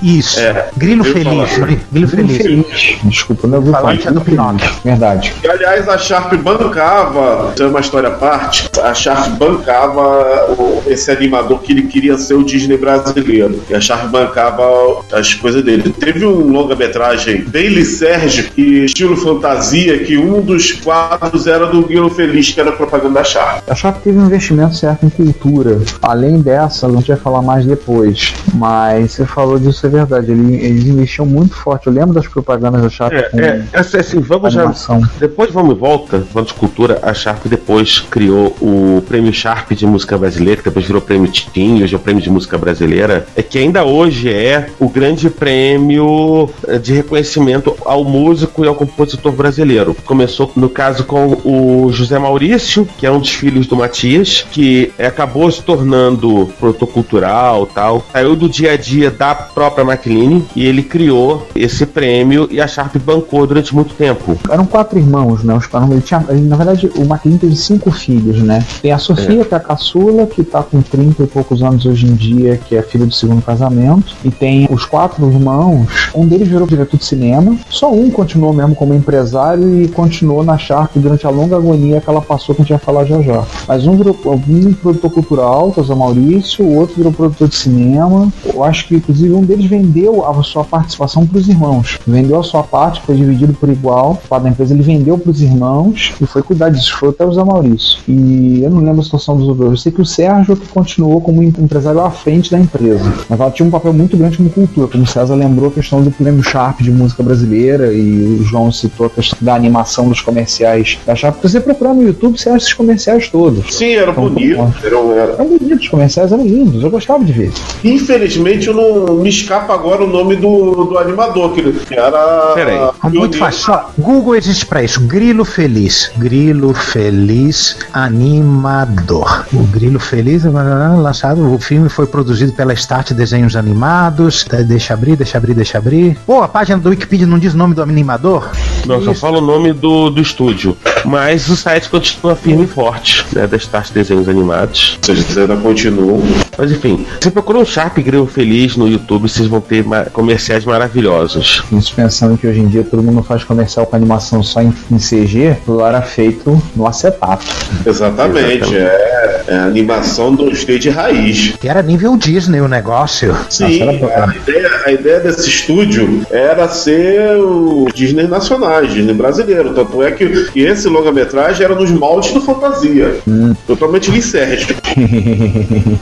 [0.02, 0.40] Isso.
[0.40, 1.58] É, Grilo Feliz.
[1.58, 2.38] Grilo Grilo Feliz.
[2.38, 2.98] feliz.
[3.04, 4.08] Desculpa, não é grilo Falante falante.
[4.08, 4.72] é do Pinóquio.
[4.84, 5.34] Verdade.
[5.44, 11.12] E, aliás, a Sharp bancava, tem uma história à parte, a Sharp bancava o- esse
[11.12, 13.62] animador que ele queria ser o Disney brasileiro.
[13.70, 14.64] E a Sharp bancava
[15.12, 15.94] as coisas dele.
[16.00, 22.10] Teve um longa-metragem, Bailey Sérgio, que estilo fantasia, que um dos quadros era do Guilherme
[22.12, 23.64] Feliz, que era propaganda da Sharp.
[23.70, 25.80] A Sharp teve um investimento certo em cultura.
[26.02, 28.34] Além dessa, a gente vai falar mais depois.
[28.54, 30.32] Mas você falou disso, é verdade.
[30.32, 31.88] Ele- Eles investiam muito forte.
[31.88, 33.64] Eu lembro das propagandas da Sharp É, com é,
[34.00, 34.72] assim, vamos já.
[35.20, 37.00] Depois vamos e volta, vamos de cultura.
[37.02, 41.84] A Sharp depois criou o prêmio Sharp de música brasileira, que depois virou prêmio Tim,
[41.84, 43.26] hoje é o prêmio de música brasileira.
[43.36, 48.76] É que ainda hoje é o grande prêmio eh, de reconhecimento ao músico e ao
[48.76, 49.96] compositor brasileiro.
[50.06, 54.92] Começou, no caso, com o José Maurício, que é um dos filhos do Matias, que
[55.00, 58.04] acabou se tornando produtor cultural tal.
[58.12, 62.68] Saiu do dia a dia da própria McLean e ele criou esse prêmio e a
[62.68, 64.38] Sharp bancou durante muito tempo.
[64.50, 65.56] Eram quatro irmãos, né?
[65.56, 65.70] Os.
[65.92, 68.66] Ele tinha, ele, na verdade, o McLean teve cinco filhos, né?
[68.82, 72.06] Tem a Sofia, que é a caçula, que tá com 30 e poucos anos hoje
[72.06, 74.16] em dia, que é filha do segundo casamento.
[74.24, 76.12] E tem os quatro irmãos.
[76.14, 77.56] Um deles virou diretor de cinema.
[77.70, 82.10] Só um continuou mesmo como empresário e continuou na Sharp durante a longa agonia que
[82.10, 83.44] ela passou, que a gente vai falar já já.
[83.68, 87.56] Mas um virou um produtor cultural, que é o Maurício, o outro virou produtor de
[87.56, 88.32] cinema.
[88.46, 91.98] Eu acho que, inclusive, um deles vendeu a sua participação para os irmãos.
[92.06, 94.22] Vendeu a sua parte, foi dividido por igual.
[94.30, 96.96] Parte da empresa ele vendeu para os irmãos e foi cuidar disso.
[97.00, 98.00] Foi até o Zé Maurício.
[98.08, 99.70] E eu não lembro a situação dos outros.
[99.72, 103.12] Eu sei que o Sérgio que continuou como empresário à frente da empresa.
[103.30, 104.88] Mas ela tinha um papel muito grande como cultura.
[104.88, 108.72] Como o César lembrou a questão do prêmio Sharp de música brasileira e o João
[108.72, 111.42] citou a questão da animação dos comerciais da Sharp.
[111.42, 113.74] Você procurar no YouTube, você acha esses comerciais todos.
[113.74, 114.58] Sim, era Então, bonito.
[114.58, 114.72] bom.
[114.84, 115.32] Era, era.
[115.34, 117.52] Eram bonitos, os comerciais eram lindos, eu gostava de ver.
[117.84, 122.54] Infelizmente, eu não me escapa agora o nome do, do animador, que era.
[122.54, 122.78] Peraí.
[123.04, 123.62] É muito fácil.
[123.62, 125.02] Só Google existe pra isso.
[125.02, 126.10] Grilo Feliz.
[126.18, 129.46] Grilo Feliz Animador.
[129.54, 131.54] O Grilo Feliz, lançado.
[131.54, 134.46] O filme foi produzido pela Start Desenhos Animados.
[134.46, 136.18] Tá, Deixa abrir, deixa abrir, deixa abrir.
[136.26, 138.50] Pô, a página do Wikipedia não diz o nome do animador?
[138.86, 140.78] Não, só fala o nome do, do estúdio.
[141.04, 143.48] Mas o site continua firme e forte, né?
[143.48, 144.98] Da Start Desenhos Animados.
[145.02, 146.22] Vocês ainda continuam.
[146.58, 150.06] Mas enfim, você procura um Sharp Grilo Feliz no YouTube, você vocês vão ter ma-
[150.06, 151.64] comerciais maravilhosos.
[151.72, 154.98] Isso pensando que hoje em dia todo mundo faz comercial com animação só em, em
[154.98, 157.46] CG, tudo era feito no acetato.
[157.86, 161.56] Exatamente, é, é a animação do stage raiz.
[161.64, 163.36] E era nível Disney o negócio.
[163.50, 169.14] Sim, Nossa, era a ideia, a ideia desse estúdio era ser o Disney nacional, Disney
[169.14, 169.74] brasileiro.
[169.74, 173.18] Tanto é que, que esse longa-metragem era nos moldes do Fantasia.
[173.66, 174.80] Totalmente licérgico.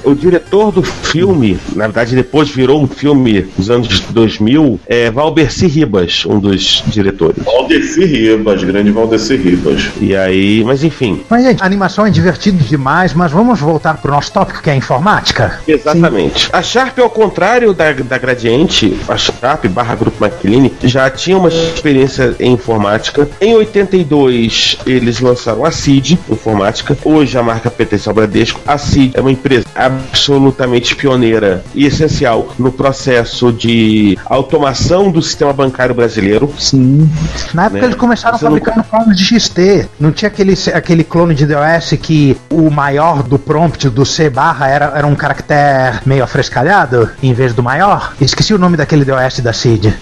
[0.04, 5.68] O diretor do filme, na verdade depois virou um filme dos anos 2000, é Valberci
[5.68, 7.44] Ribas, um dos diretores.
[7.44, 9.90] Valdeci Ribas, grande Valdeci Ribas.
[10.00, 14.12] E aí, mas enfim, Mas, gente, a animação é divertido demais, mas vamos voltar pro
[14.12, 15.60] nosso tópico que é a informática.
[15.68, 16.50] Exatamente.
[16.52, 21.50] A Sharp, ao contrário da, da Gradiente, a Sharp barra Grupo McLean já tinha uma
[21.50, 23.28] experiência em informática.
[23.40, 26.98] Em 82, eles lançaram a CID Informática.
[27.04, 28.60] Hoje a marca pertence ao Bradesco.
[28.68, 33.19] A CID é uma empresa absolutamente pioneira e essencial no processo
[33.52, 36.52] de automação do sistema bancário brasileiro.
[36.58, 37.10] Sim.
[37.54, 37.86] Na época Né?
[37.88, 39.88] eles começaram Você não- fabricando clones de XT.
[40.00, 44.68] Não tinha aquele, aquele clone de DOS que o maior do prompt do C barra
[44.68, 48.14] era, era um caractere meio afrescalhado em vez do maior?
[48.22, 49.94] Esqueci o nome daquele DOS da CID.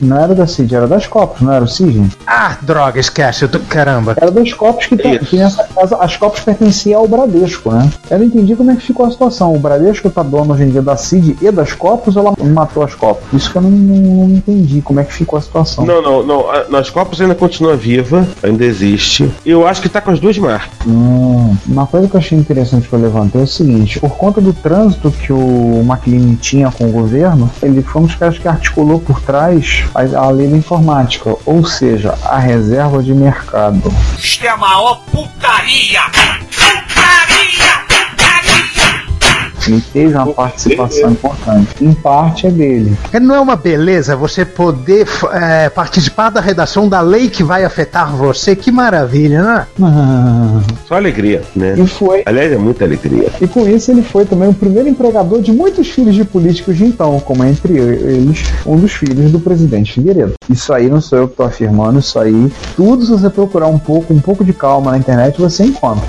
[0.00, 2.08] Não era da CID, era das Copos, não era o CID?
[2.26, 3.44] Ah, droga, esquece.
[3.44, 4.14] Eu tô, caramba.
[4.20, 5.26] Era das Copos que, tem, Isso.
[5.26, 7.90] que nessa casa as Copos pertenciam ao Bradesco, né?
[8.10, 9.54] Eu não entendi como é que ficou a situação.
[9.54, 12.82] O Bradesco tá dono hoje em dia da CID e das Copos ou ela matou
[12.82, 13.24] as Copos?
[13.32, 15.84] Isso que eu não, não- não entendi como é que ficou a situação.
[15.84, 16.50] Não, não, não.
[16.50, 19.30] A- Nas Copos ainda continua viva, ainda existe.
[19.44, 20.70] Eu acho que tá com as duas marcas.
[20.86, 24.40] Hum, uma coisa que eu achei interessante que eu levantei é o seguinte: por conta
[24.40, 28.46] do trânsito que o McLean tinha com o governo, ele foi um dos caras que
[28.48, 33.92] articulou por trás a, a lei da informática, ou seja, a reserva de mercado.
[34.18, 35.00] Isto é a maior!
[35.10, 36.02] Putaria!
[36.50, 37.89] Putaria!
[39.66, 41.68] Ele teve uma participação importante.
[41.80, 42.96] Em parte é dele.
[43.20, 48.14] Não é uma beleza você poder é, participar da redação da lei que vai afetar
[48.14, 48.56] você?
[48.56, 49.66] Que maravilha, né?
[50.86, 51.74] Só alegria, né?
[51.76, 52.22] E foi.
[52.26, 53.30] Aliás, é muita alegria.
[53.40, 56.84] E com isso ele foi também o primeiro empregador de muitos filhos de políticos de
[56.84, 60.34] então, como entre eles um dos filhos do presidente Figueiredo.
[60.48, 63.78] Isso aí não sou eu que estou afirmando, isso aí tudo se você procurar um
[63.78, 66.06] pouco, um pouco de calma na internet você encontra.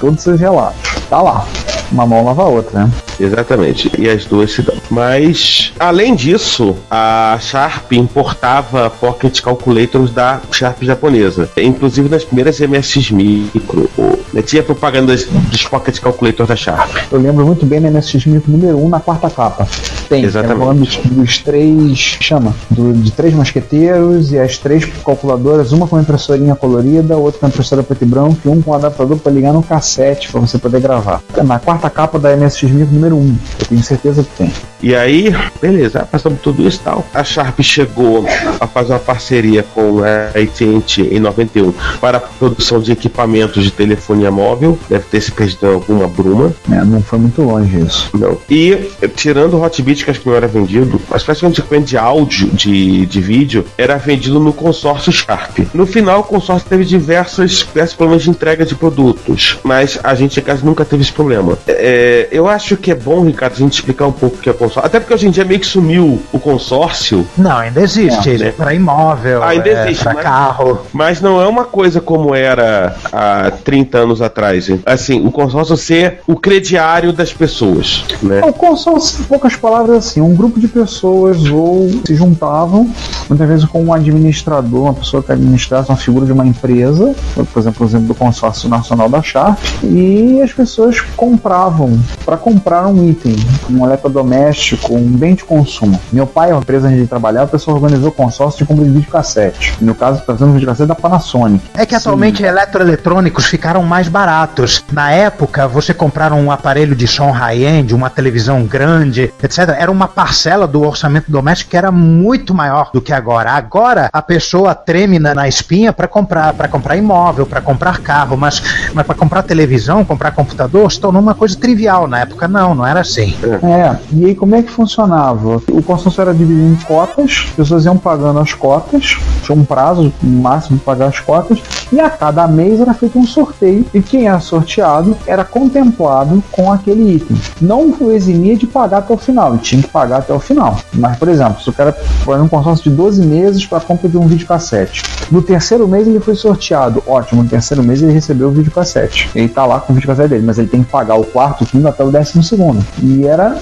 [0.00, 0.80] Todos esses relatos.
[1.08, 1.46] Tá lá.
[1.94, 2.90] Uma mão lava a outra, né?
[3.18, 3.90] Exatamente.
[3.98, 4.74] E as duas se dão.
[4.90, 11.48] Mas, além disso, a Sharp importava Pocket Calculators da Sharp japonesa.
[11.56, 13.90] Inclusive nas primeiras MSX Micro.
[14.32, 16.90] né, Tinha propaganda dos Pocket Calculators da Sharp.
[17.10, 19.66] Eu lembro muito bem na MSX Micro número 1 na quarta capa.
[20.08, 20.56] Tem, Exatamente.
[20.56, 21.98] é falando dos, dos três.
[22.20, 22.54] chama?
[22.70, 27.82] do- de três mosqueteiros e as três calculadoras, uma com impressorinha colorida, outra com impressora
[27.82, 31.20] preto e branco e um com adaptador para ligar no cassete para você poder gravar.
[31.44, 33.38] Na quarta capa da MSX Micro número 1.
[33.60, 34.52] Eu tenho certeza que tem.
[34.82, 37.06] E aí, beleza, passamos tudo isso e tal.
[37.14, 38.26] A Sharp chegou
[38.60, 43.70] a fazer uma parceria com a AT&T em 91 para a produção de equipamentos de
[43.70, 44.78] telefonia móvel.
[44.88, 46.54] Deve ter se perdido em alguma bruma.
[46.70, 48.10] É, não foi muito longe isso.
[48.12, 48.38] Não.
[48.50, 52.48] E tirando o Hotbit, que acho que não era vendido, mas praticamente equipamento de áudio,
[52.50, 55.58] de, de vídeo, era vendido no consórcio Sharp.
[55.72, 60.38] No final, o consórcio teve diversas, diversos problemas de entrega de produtos, mas a gente
[60.38, 61.58] em casa nunca teve esse problema.
[61.66, 64.52] É, eu acho que é bom, Ricardo, a gente explicar um pouco o que é
[64.52, 64.86] consórcio.
[64.86, 68.30] Até porque hoje em dia meio que sumiu o consórcio, Não, ainda existe.
[68.30, 68.50] É, né?
[68.52, 70.80] Para imóvel, Ainda é, existe, mas- carro.
[70.92, 74.68] mas não é uma coisa como era há 30 anos atrás.
[74.86, 78.40] Assim, o consórcio ser o crediário das pessoas, né?
[78.44, 82.88] O consórcio, em poucas palavras, assim, um grupo de pessoas ou se juntavam,
[83.28, 87.14] muitas vezes com um administrador, uma pessoa que administrasse uma figura de uma empresa,
[87.52, 92.83] por exemplo, o exemplo do consórcio nacional da Sharp, e as pessoas compravam, para comprar
[92.88, 93.36] um item,
[93.70, 95.98] um eletrodoméstico, um bem de consumo.
[96.12, 99.76] Meu pai, uma empresa onde ele trabalhava, a pessoa organizou consórcio de compra de videocassete.
[99.80, 101.64] No caso, está fazendo videocassete da Panasonic.
[101.74, 104.84] É que atualmente eletroeletrônicos ficaram mais baratos.
[104.92, 110.08] Na época, você comprar um aparelho de som high-end, uma televisão grande, etc., era uma
[110.08, 113.52] parcela do orçamento doméstico que era muito maior do que agora.
[113.52, 118.36] Agora, a pessoa treme na, na espinha para comprar, para comprar imóvel, para comprar carro,
[118.36, 122.06] mas, mas para comprar televisão, comprar computador, se tornou uma coisa trivial.
[122.06, 123.34] Na época, não, não era assim.
[123.62, 125.62] É, e aí como é que funcionava?
[125.70, 130.12] O consórcio era dividido em cotas, as pessoas iam pagando as cotas, tinha um prazo
[130.22, 134.26] máximo de pagar as cotas, e a cada mês era feito um sorteio, e quem
[134.28, 137.36] era sorteado era contemplado com aquele item.
[137.60, 140.76] Não o eximia de pagar até o final, ele tinha que pagar até o final.
[140.92, 141.92] Mas, por exemplo, se o cara
[142.24, 146.20] foi num consórcio de 12 meses para compra de um videocassete, no terceiro mês ele
[146.20, 149.30] foi sorteado, ótimo, no terceiro mês ele recebeu o videocassete.
[149.34, 151.86] Ele tá lá com o videocassete dele, mas ele tem que pagar o quarto, quinto
[151.86, 152.63] até o décimo segundo.
[153.02, 153.56] E era,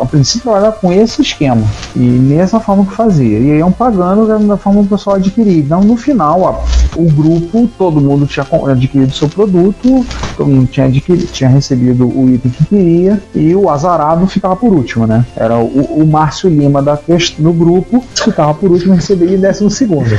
[0.00, 1.62] a princípio, era com esse esquema.
[1.94, 3.38] E nessa forma que fazia.
[3.38, 5.58] E iam pagando da forma que o pessoal adquiria.
[5.58, 10.04] Então, no final, a, o grupo, todo mundo tinha adquirido seu produto,
[10.36, 14.72] todo mundo tinha, adquirido, tinha recebido o item que queria, e o azarado ficava por
[14.72, 15.24] último, né?
[15.36, 16.98] Era o, o Márcio Lima da,
[17.38, 20.10] do grupo, ficava por último e recebia décimo segundo.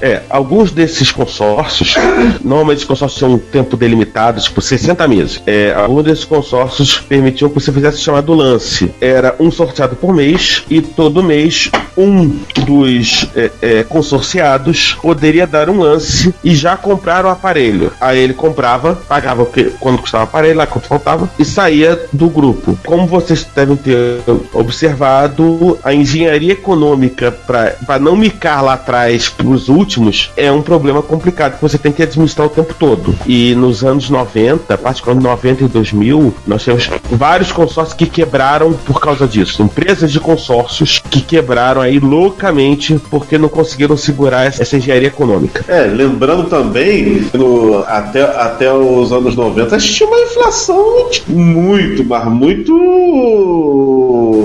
[0.00, 1.94] É, alguns desses consórcios,
[2.42, 5.42] normalmente os consórcios tinham um tempo delimitado, tipo 60 meses.
[5.46, 8.92] É, alguns desses consórcios permitiam que você fizesse o chamado lance.
[9.00, 12.28] Era um sorteado por mês e todo mês um
[12.66, 17.92] dos é, é, consorciados poderia dar um lance e já comprar o aparelho.
[18.00, 19.46] Aí ele comprava, pagava
[19.80, 22.78] quando custava o aparelho, lá quanto faltava, e saía do grupo.
[22.84, 24.20] Como vocês devem ter
[24.52, 31.02] observado, a engenharia econômica para não micar lá atrás para os últimos é um problema
[31.02, 33.14] complicado que você tem que administrar o tempo todo.
[33.26, 39.00] E nos anos 90, particularmente 90 e 2000, nós temos vários consórcios que quebraram por
[39.00, 39.62] causa disso.
[39.62, 45.64] Empresas de consórcios que quebraram aí loucamente porque não conseguiram segurar essa engenharia econômica.
[45.68, 52.04] É, lembrando também, no, até, até os anos 90, a gente tinha uma inflação muito,
[52.04, 52.74] mas muito.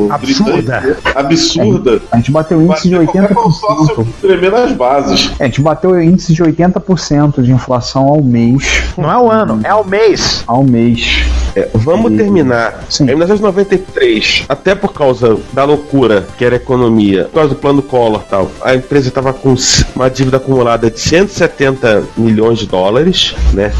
[0.09, 0.97] Absurda.
[1.15, 2.01] Absurda.
[2.11, 4.05] A gente bateu índice de 80%.
[4.21, 5.31] Tremer nas bases.
[5.39, 8.83] É, a gente bateu índice de 80% de inflação ao mês.
[8.97, 10.43] Não é o ano, é o mês.
[10.47, 11.23] Ao mês.
[11.55, 12.83] É, vamos E- terminar.
[12.89, 13.03] Sim.
[13.03, 17.81] Em 1993, até por causa da loucura que era a economia, por causa do plano
[17.81, 19.55] Collor tal, a empresa estava com
[19.95, 23.71] uma dívida acumulada de 170 milhões de dólares, né?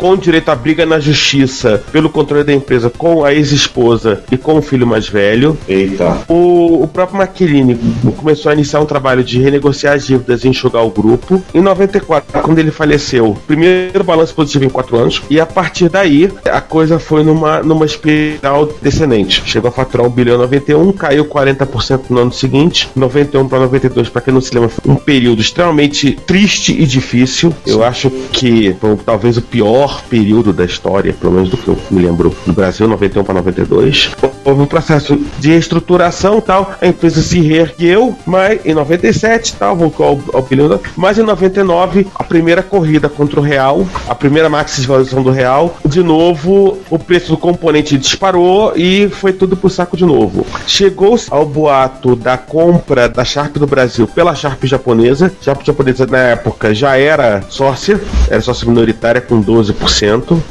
[0.00, 4.56] Com direito à briga na justiça pelo controle da empresa com a ex-esposa e com
[4.56, 5.58] o filho mais velho.
[5.68, 6.22] Eita.
[6.26, 7.78] O, o próprio McKinney
[8.16, 11.42] começou a iniciar um trabalho de renegociar as dívidas e enxugar o grupo.
[11.52, 15.20] Em 94, quando ele faleceu, primeiro balanço positivo em quatro anos.
[15.28, 19.42] E a partir daí, a coisa foi numa, numa espiral descendente.
[19.44, 22.88] Chegou a faturar 1 bilhão em 91, caiu 40% no ano seguinte.
[22.96, 27.52] 91 para 92, para quem não se lembra, foi um período extremamente triste e difícil.
[27.66, 31.78] Eu acho que foi talvez o pior período da história, pelo menos do que eu
[31.90, 34.12] me lembro do Brasil, 91 para 92.
[34.44, 40.06] Houve um processo de reestruturação tal, a empresa se reergueu, mas em 97 tal, voltou
[40.06, 45.30] ao, ao mas em 99 a primeira corrida contra o real, a primeira maximização do
[45.30, 50.46] real, de novo o preço do componente disparou e foi tudo pro saco de novo.
[50.66, 55.32] Chegou ao boato da compra da Sharp do Brasil pela Sharp japonesa.
[55.40, 59.69] Sharp japonesa na época já era sócia, era sócia minoritária com 12%.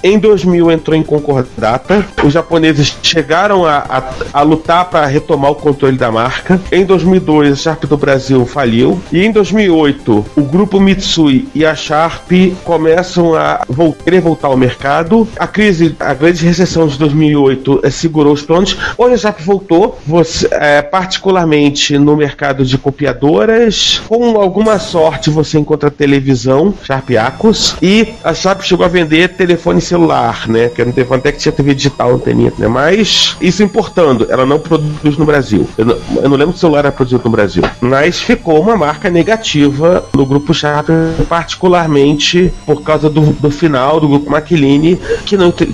[0.04, 2.06] Em 2000 entrou em concordata.
[2.24, 6.60] Os japoneses chegaram a, a, a lutar para retomar o controle da marca.
[6.72, 11.76] Em 2002 a Sharp do Brasil faliu e em 2008 o grupo Mitsui e a
[11.76, 12.32] Sharp
[12.64, 15.28] começam a vol querer voltar ao mercado.
[15.38, 18.78] A crise, a grande recessão de 2008 eh, segurou os planos.
[18.98, 24.02] Hoje a Sharp voltou, você, eh, particularmente no mercado de copiadoras.
[24.08, 29.82] Com alguma sorte você encontra televisão, Sharp Acos, e a Sharp chegou a vender telefone
[29.82, 30.70] celular, né?
[30.70, 32.68] Que era um telefone até que tinha TV digital, anteninha, né?
[32.68, 35.68] Mas isso importando, ela não produz no Brasil.
[35.78, 37.64] Eu não, eu não lembro se o celular era produzido no Brasil.
[37.82, 40.90] Mas ficou uma marca negativa no grupo Sharp,
[41.28, 45.66] particularmente por causa do, do final do grupo Maquiline, que, não, que,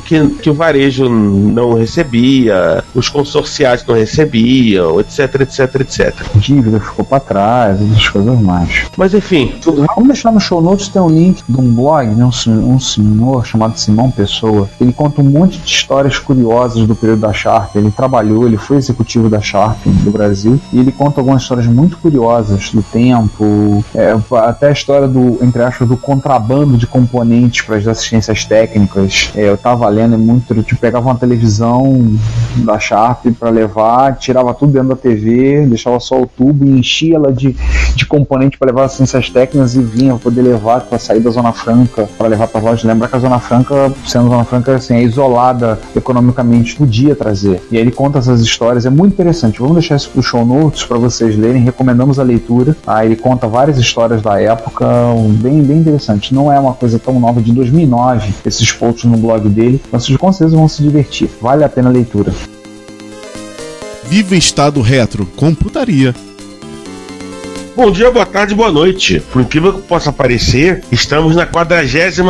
[0.42, 6.14] que o varejo não recebia, os consorciados não recebiam, etc, etc, etc.
[6.36, 8.86] Dívida ficou pra trás, essas coisas mais.
[8.98, 9.54] Mas enfim,
[9.96, 12.80] Vamos deixar no show notes, tem um link de um blog, né, um, sen- um
[13.26, 14.70] senhor chamado Simão Pessoa.
[14.80, 17.76] Ele conta um monte de histórias curiosas do período da Sharp.
[17.76, 21.98] Ele trabalhou, ele foi executivo da Sharp do Brasil e ele conta algumas histórias muito
[21.98, 27.78] curiosas do tempo, é, até a história do, entre aspas, do contrabando de componentes para
[27.78, 29.32] as assistências técnicas.
[29.36, 32.16] É, eu tava lendo é muito, tipo, pegava uma televisão
[32.58, 37.16] da Sharp para levar, tirava tudo dentro da TV, deixava só o tubo e enchia
[37.16, 37.56] ela de,
[37.96, 42.08] de componente para levar assistências técnicas e vinha poder levar para sair da Zona Franca
[42.18, 42.88] para levar para loja.
[42.88, 47.62] Lembra a Zona Franca, sendo Zona Franca assim, é isolada economicamente, podia trazer.
[47.72, 49.60] E aí ele conta essas histórias, é muito interessante.
[49.60, 52.76] Vamos deixar isso pro show notes para vocês lerem, recomendamos a leitura.
[52.86, 54.86] Aí ele conta várias histórias da época,
[55.40, 56.34] bem, bem interessante.
[56.34, 60.18] Não é uma coisa tão nova de 2009, esses posts no blog dele, mas vocês
[60.18, 61.30] com certeza vão se divertir.
[61.42, 62.34] Vale a pena a leitura.
[64.08, 66.14] Viva Estado Retro, computaria.
[67.76, 69.22] Bom dia, boa tarde, boa noite.
[69.34, 72.22] Por incrível que possa parecer, estamos na 47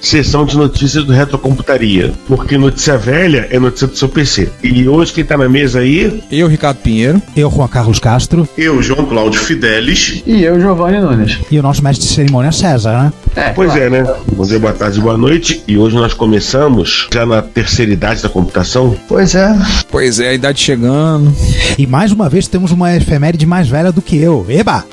[0.00, 2.12] sessão de notícias do Retrocomputaria.
[2.28, 4.50] Porque notícia velha é notícia do seu PC.
[4.62, 7.20] E hoje quem tá na mesa aí Eu, Ricardo Pinheiro.
[7.36, 8.48] Eu, Juan Carlos Castro.
[8.56, 10.22] Eu, João Cláudio Fidelis.
[10.24, 11.40] E eu, Giovanni Nunes.
[11.50, 13.12] E o nosso mestre de cerimônia César, né?
[13.54, 14.04] Pois é, né?
[14.32, 15.62] Bom dia, boa tarde, boa noite.
[15.66, 18.96] E hoje nós começamos já na terceira idade da computação.
[19.08, 19.54] Pois é.
[19.90, 21.34] Pois é, a idade chegando.
[21.78, 24.44] E mais uma vez temos uma efeméride mais velha do que eu.
[24.48, 24.84] Eba!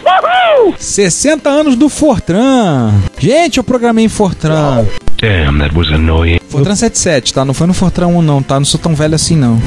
[0.77, 2.93] 60 anos do Fortran.
[3.17, 4.85] Gente, eu programei em Fortran.
[5.21, 6.38] Damn, that was annoying.
[6.49, 7.45] Fortran 77, tá?
[7.45, 8.59] Não foi no Fortran 1 não, tá?
[8.59, 9.61] Não sou tão velho assim não.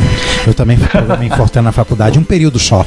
[0.47, 2.85] Eu também programei em Fortran na faculdade, um período só.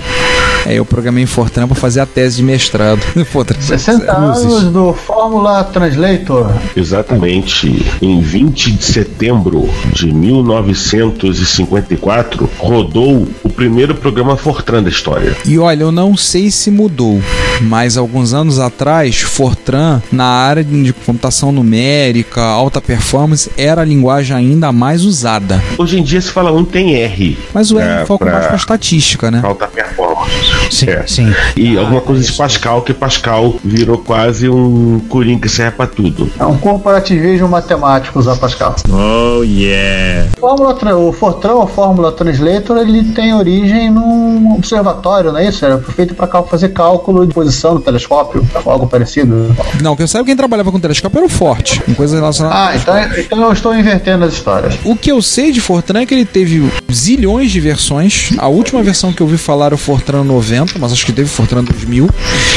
[0.66, 3.02] É, eu programei em Fortran pra fazer a tese de mestrado.
[3.16, 6.52] No Fortran 60 anos do Fórmula Translator.
[6.76, 7.86] Exatamente.
[8.02, 15.38] Em 20 de setembro de 1954, rodou o primeiro programa Fortran da história.
[15.46, 17.22] E olha, eu não sei se mudou,
[17.62, 24.36] mas alguns anos atrás, Fortran, na área de computação numérica, alta performance, era a linguagem
[24.36, 25.62] ainda mais usada.
[25.78, 27.38] Hoje em dia se fala muito em R.
[27.54, 29.42] Mas o R É, foca pra- mais pra estatística, né?
[29.44, 30.36] Alta performance.
[30.72, 31.04] Sim, É.
[31.08, 31.34] sim.
[31.56, 36.30] E alguma coisa de Pascal, que Pascal virou quase um coringa que serve pra tudo.
[36.40, 38.76] É um corporativismo matemático usar Pascal.
[38.90, 40.28] Oh, yeah.
[40.40, 45.64] Fórmula, o Fortran, ou Fórmula Translator, ele tem origem num observatório, não é isso?
[45.64, 49.56] Era feito para fazer cálculo de posição do telescópio, ou algo parecido.
[49.82, 52.76] Não, que eu saiba quem trabalhava com telescópio era o Forte, em coisas relacionadas Ah,
[52.76, 54.76] então, então eu estou invertendo as histórias.
[54.84, 58.32] O que eu sei de Fortran é que ele teve zilhões de versões.
[58.38, 61.30] A última versão que eu vi falar era o Fortran 90, mas acho que teve
[61.30, 62.10] Fortran 2000,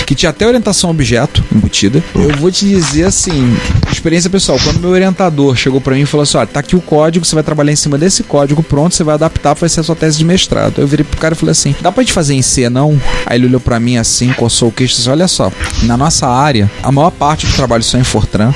[0.06, 2.02] que tinha até orientação objeto embutida.
[2.14, 3.56] Eu vou te dizer assim,
[3.90, 6.80] experiência pessoal, quando meu orientador chegou pra mim e falou assim: "Olha, tá aqui o
[6.80, 9.82] código, você vai trabalhar em cima desse código, pronto, você vai adaptar, vai ser a
[9.82, 10.74] sua tese de mestrado".
[10.78, 13.00] Eu virei pro cara e falei assim: "Dá pra gente fazer em C não?".
[13.26, 15.52] Aí ele olhou pra mim assim, coçou o queixo e disse: "Olha só,
[15.82, 18.52] na nossa área, a maior parte do trabalho só é em Fortran.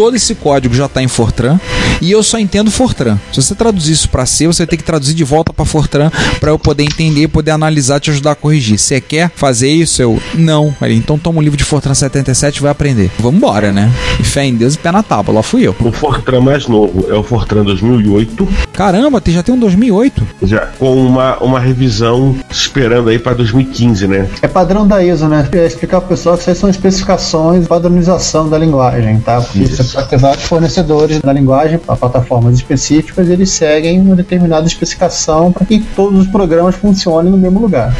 [0.00, 1.60] Todo esse código já tá em Fortran
[2.00, 3.18] e eu só entendo Fortran.
[3.30, 6.10] Se você traduzir isso para C, você vai ter que traduzir de volta para Fortran
[6.40, 8.78] para eu poder entender, poder analisar, te ajudar a corrigir.
[8.78, 10.00] Você quer fazer isso?
[10.00, 10.74] Eu não.
[10.80, 13.10] Aí, então toma um livro de Fortran 77 e vai aprender.
[13.18, 13.92] Vamos embora, né?
[14.18, 15.34] E fé em Deus e pé na tábua.
[15.34, 15.76] Lá fui eu.
[15.78, 20.26] O Fortran mais novo é o Fortran 2008, Caramba, tem- já tem um 2008.
[20.44, 24.26] já com uma, uma revisão esperando aí pra 2015, né?
[24.40, 25.46] É padrão da ISO, né?
[25.52, 29.42] É explicar pro pessoal que isso aí são especificações padronização da linguagem, tá?
[29.42, 35.52] Porque você ter vários fornecedores da linguagem para plataformas específicas, eles seguem uma determinada especificação
[35.52, 37.94] para que todos os programas funcionem no mesmo lugar.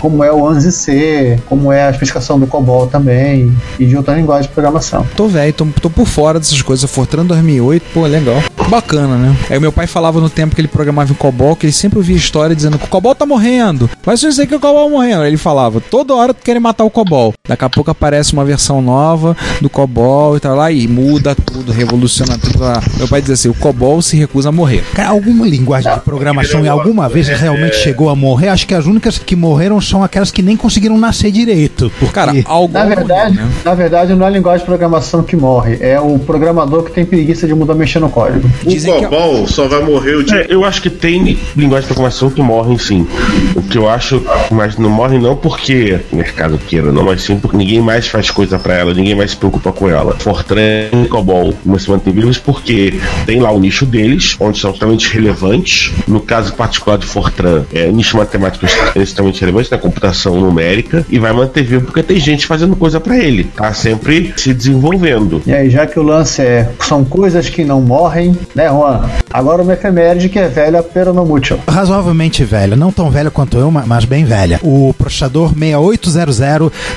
[0.00, 4.48] Como é o 11C, como é a especificação do COBOL também e de outra linguagem
[4.48, 5.06] de programação.
[5.16, 6.88] Tô velho, tô, tô por fora dessas coisas.
[6.90, 8.42] Fortran 2008, pô, legal.
[8.68, 9.34] Bacana, né?
[9.48, 11.98] Aí o meu pai falava no tempo que ele programava em COBOL que ele sempre
[11.98, 13.88] ouvia história dizendo que o COBOL tá morrendo.
[14.04, 15.22] Mas eu sei que o COBOL morrendo.
[15.22, 17.32] Aí ele falava, toda hora tu querem matar o COBOL.
[17.48, 21.72] Daqui a pouco aparece uma versão nova do COBOL e tal lá e muda tudo,
[21.72, 22.60] revoluciona tudo.
[22.60, 22.82] lá.
[22.98, 24.84] Meu pai dizia assim, o COBOL se recusa a morrer.
[24.94, 28.48] Cara, alguma linguagem de programação em alguma vez realmente chegou a morrer?
[28.48, 31.90] Acho que as únicas que morreram são aquelas que nem conseguiram nascer direito.
[31.98, 32.14] Porque...
[32.14, 35.98] Cara, algo Na verdade, na verdade, não é a linguagem de programação que morre, é
[36.00, 38.48] o programador que tem preguiça de mudar mexer no código.
[38.66, 40.42] Dizem o que- COBOL só vai morrer o dia.
[40.42, 43.06] É, eu acho que tem linguagem de programação que morrem sim.
[43.54, 47.38] O que eu acho, mas não morrem não porque o mercado queira, não, mas sim
[47.38, 50.16] porque ninguém mais faz coisa pra ela, ninguém mais se preocupa com ela.
[50.18, 54.70] Fortran e COBOL mas se mantêm vivos porque tem lá o nicho deles, onde são
[54.70, 55.92] extremamente relevantes.
[56.06, 58.66] No caso particular de Fortran, é nicho matemático
[58.96, 63.44] extremamente relevante computação numérica e vai manter vivo porque tem gente fazendo coisa pra ele,
[63.44, 65.42] tá sempre se desenvolvendo.
[65.46, 69.08] E aí, já que o lance é são coisas que não morrem, né, Juan?
[69.30, 71.58] Agora uma efeméride que é velha, pero não mútil.
[71.68, 74.58] Razoavelmente velha, não tão velha quanto eu, ma- mas bem velha.
[74.62, 76.38] O processador 6800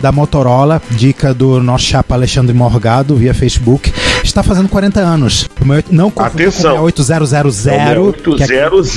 [0.01, 3.91] da Motorola, dica do nosso chapa Alexandre Morgado via Facebook,
[4.23, 5.49] está fazendo 40 anos.
[5.61, 6.77] O meu, não confundir Atenção.
[6.77, 8.91] com o 68000, É que é 800,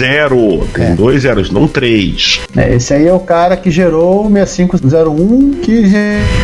[0.72, 0.94] tem É.
[0.94, 2.40] dois zeros, não três.
[2.56, 5.84] É, esse aí é o cara que gerou o 6501, que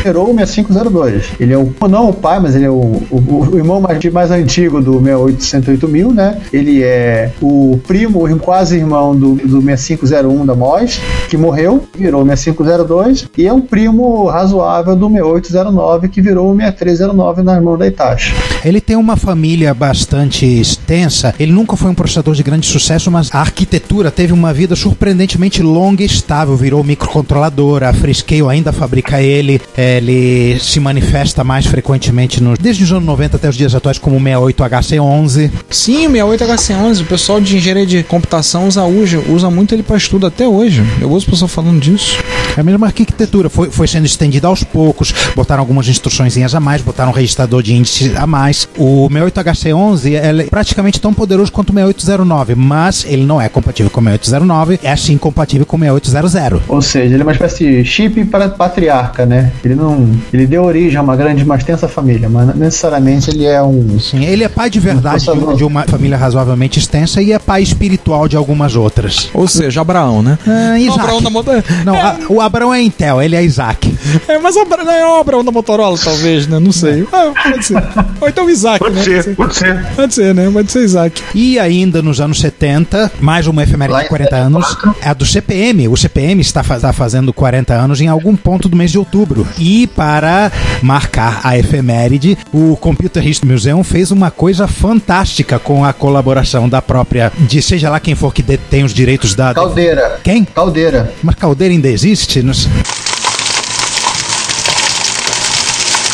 [0.03, 1.31] gerou o 6502.
[1.39, 4.31] Ele é o, não o pai, mas ele é o, o, o irmão mais, mais
[4.31, 6.39] antigo do 6808000, né?
[6.53, 12.27] Ele é o primo, quase irmão do, do 6501 da MOS, que morreu, virou o
[12.27, 17.87] 6502, e é um primo razoável do 6809, que virou o 6309 nas mãos da
[17.87, 18.35] Itachi.
[18.65, 21.33] Ele tem uma família bastante extensa.
[21.39, 25.63] Ele nunca foi um processador de grande sucesso, mas a arquitetura teve uma vida surpreendentemente
[25.63, 26.57] longa e estável.
[26.57, 26.83] Virou
[27.21, 27.83] microcontrolador.
[27.83, 29.61] A Freescale ainda fabrica ele.
[29.77, 34.17] Ele se manifesta mais frequentemente nos, desde os anos 90 até os dias atuais como
[34.17, 35.51] o 68HC11.
[35.71, 40.27] Sim, o 68HC11, o pessoal de engenharia de computação usa, usa muito ele para estudo
[40.27, 40.83] até hoje.
[41.01, 42.19] Eu ouço o pessoal falando disso.
[42.57, 46.83] É a mesma arquitetura, foi, foi sendo estendida aos poucos, botaram algumas instruçõezinhas a mais,
[46.83, 48.69] botaram um registrador de índice a mais.
[48.77, 53.91] O 68HC11 ele é praticamente tão poderoso quanto o 6809, mas ele não é compatível
[53.91, 56.61] com o 6809, é sim compatível com o 6800.
[56.69, 59.53] Ou seja, ele é uma espécie de chip para patriarca, né?
[59.65, 60.11] Ele não.
[60.33, 63.99] Ele deu origem a uma grande, uma extensa família, mas não necessariamente ele é um.
[63.99, 67.39] Sim, ele é pai de verdade de, um- de uma família razoavelmente extensa e é
[67.39, 69.31] pai espiritual de algumas outras.
[69.35, 70.39] Ou seja, Abraão, né?
[70.47, 70.77] Ah.
[71.01, 71.65] Abraão da Motorola.
[71.85, 73.99] Não, a- o Abraão é Intel, ele é Isaac.
[74.27, 76.59] É, mas o Abraão, não é o Abraão da Motorola, talvez, né?
[76.59, 77.07] Não sei.
[77.13, 77.83] Ah, pode ser.
[78.21, 79.03] Ou então o Isaac, Pode né?
[79.23, 79.87] ser, pode ser.
[79.95, 80.51] Pode ser, né?
[80.51, 81.23] Pode ser Isaac.
[81.35, 85.25] E ainda nos anos 70, mais uma efeméride de em 40 anos, é a do
[85.27, 85.89] CPM.
[85.89, 89.47] O CPM está, está fazendo 40 anos em algum ponto do mês de outubro.
[89.59, 90.51] E para
[90.83, 96.81] marcar a efeméride, o Computer History Museum fez uma coisa fantástica com a colaboração da
[96.81, 99.53] própria, de seja lá quem for que detém os direitos da...
[99.55, 100.21] Caldeira.
[100.23, 100.45] Quem?
[100.45, 101.13] Caldeira.
[101.23, 102.30] Mas Caldeira ainda existe?
[102.37, 102.55] Não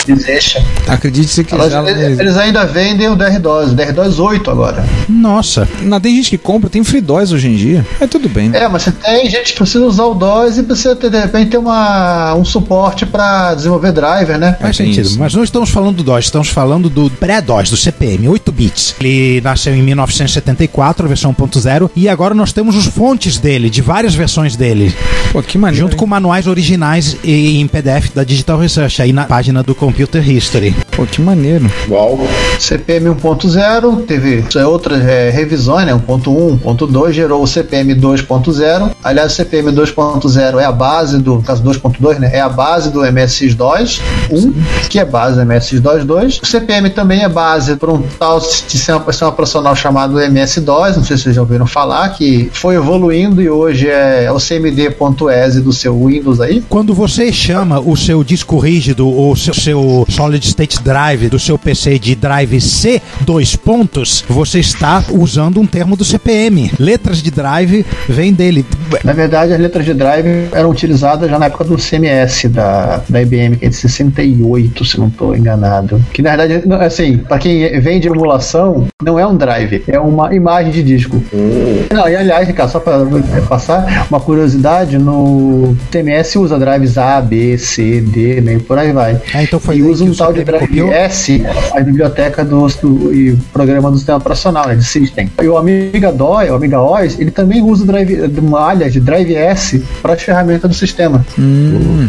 [0.09, 0.59] Existe.
[0.87, 1.73] Acredite se quiser.
[1.73, 2.21] Elas- existe.
[2.23, 4.85] eles ainda vendem o DR-DOS, o DR-DOS 8 agora.
[5.09, 5.69] Nossa.
[5.83, 7.85] Não, tem gente que compra, tem FreeDOS hoje em dia.
[8.01, 8.51] É tudo bem.
[8.55, 11.51] É, mas você tem gente que precisa usar o DOS e precisa ter, de repente
[11.51, 14.57] ter uma, um suporte para desenvolver driver, né?
[14.61, 15.19] Faz É, sentido, isso.
[15.19, 18.95] mas não estamos falando do DOS, estamos falando do pré-DOS, do CPM, 8 bits.
[19.01, 23.81] Ele nasceu em 1974, a versão 1.0, e agora nós temos os fontes dele, de
[23.83, 24.95] várias versões dele,
[25.33, 25.85] Pô, que maneiro.
[25.87, 25.99] junto hein?
[25.99, 30.77] com manuais originais e em PDF da Digital Research, aí na página do Computer History.
[30.95, 31.71] Pô, que maneiro.
[31.89, 32.19] Uau.
[32.59, 35.95] CPM 1.0 teve outras é, revisões, né?
[35.95, 38.91] 1.1, 1.2 gerou o CPM 2.0.
[39.03, 42.31] Aliás, o CPM 2.0 é a base do, no caso 2.2, né?
[42.35, 44.53] É a base do MSX2 1,
[44.91, 46.41] que é base do MSX2 2.
[46.43, 51.17] O CPM também é base para um tal sistema, sistema operacional chamado MS-DOS, não sei
[51.17, 56.07] se vocês já ouviram falar, que foi evoluindo e hoje é o CMD.exe do seu
[56.07, 56.63] Windows aí.
[56.69, 59.55] Quando você chama o seu disco rígido ou o seu,
[59.87, 65.61] seu Solid State Drive do seu PC de Drive C, dois pontos, você está usando
[65.61, 66.71] um termo do CPM.
[66.79, 68.65] Letras de drive vêm dele.
[69.05, 73.23] Na verdade, as letras de drive eram utilizadas já na época do CMS da, da
[73.23, 76.03] IBM, que é de 68, se não estou enganado.
[76.13, 80.73] Que na verdade, assim, para quem vende emulação, não é um drive, é uma imagem
[80.73, 81.23] de disco.
[81.93, 83.05] Não, e aliás, Ricardo, só para
[83.49, 89.21] passar uma curiosidade, no CMS usa drives A, B, C, D, né, por aí vai.
[89.35, 90.81] Ah, então foi e usa um tal de drive?
[90.91, 95.31] S, a biblioteca do, do e programa do sistema operacional, né, de System.
[95.43, 99.35] E o Amiga DOI, o Amiga OS, ele também usa drive, uma área de drive
[99.35, 101.25] S para as ferramentas do sistema.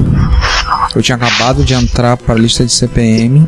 [0.95, 3.47] Eu tinha acabado de entrar para a lista de CPM.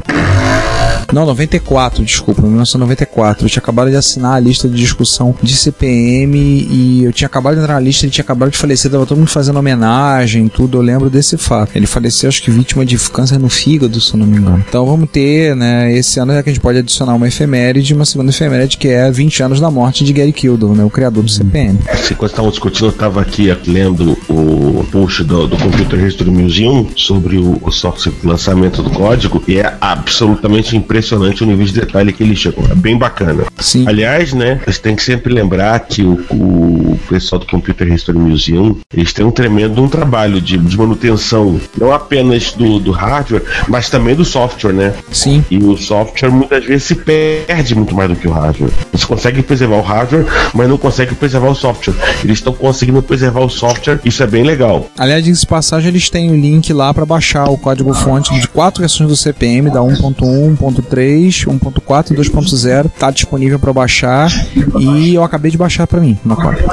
[1.13, 3.45] Não, 94, desculpa, 1994.
[3.45, 7.53] Eu tinha acabado de assinar a lista de discussão de CPM e eu tinha acabado
[7.53, 10.79] de entrar na lista, ele tinha acabado de falecer, tava todo mundo fazendo homenagem, tudo.
[10.79, 11.71] Eu lembro desse fato.
[11.75, 14.65] Ele faleceu, acho que vítima de câncer no fígado, se eu não me engano.
[14.67, 18.05] Então vamos ter, né, esse ano é que a gente pode adicionar uma efeméride, uma
[18.05, 21.29] segunda efeméride que é 20 anos da morte de Gary Kildall, né, o criador do
[21.29, 21.77] CPM.
[22.09, 27.37] Enquanto estavam discutindo, eu estava aqui lendo o post do, do Computer History Museum sobre
[27.37, 32.23] o, o software lançamento do código e é absolutamente impressionante o nível de detalhe que
[32.23, 32.65] ele chegou.
[32.69, 33.45] É bem bacana.
[33.59, 33.85] Sim.
[33.87, 38.77] Aliás, né, você tem que sempre lembrar que o, o pessoal do Computer History Museum
[38.93, 43.89] eles têm um tremendo um trabalho de, de manutenção, não apenas do, do hardware, mas
[43.89, 44.93] também do software, né?
[45.11, 45.43] Sim.
[45.49, 48.71] E o software muitas vezes se perde muito mais do que o hardware.
[48.91, 51.95] Eles conseguem preservar o hardware, mas não conseguem preservar o software.
[52.23, 54.89] Eles estão conseguindo preservar o software, isso é bem legal.
[54.97, 59.09] Aliás, de passagem, eles têm o link lá para baixar o código-fonte de quatro versões
[59.09, 62.89] do CPM, da 1.1, 1.3, 1.4 e 2.0.
[62.97, 64.31] Tá disponível para baixar
[64.79, 66.63] e eu acabei de baixar para mim na cópia.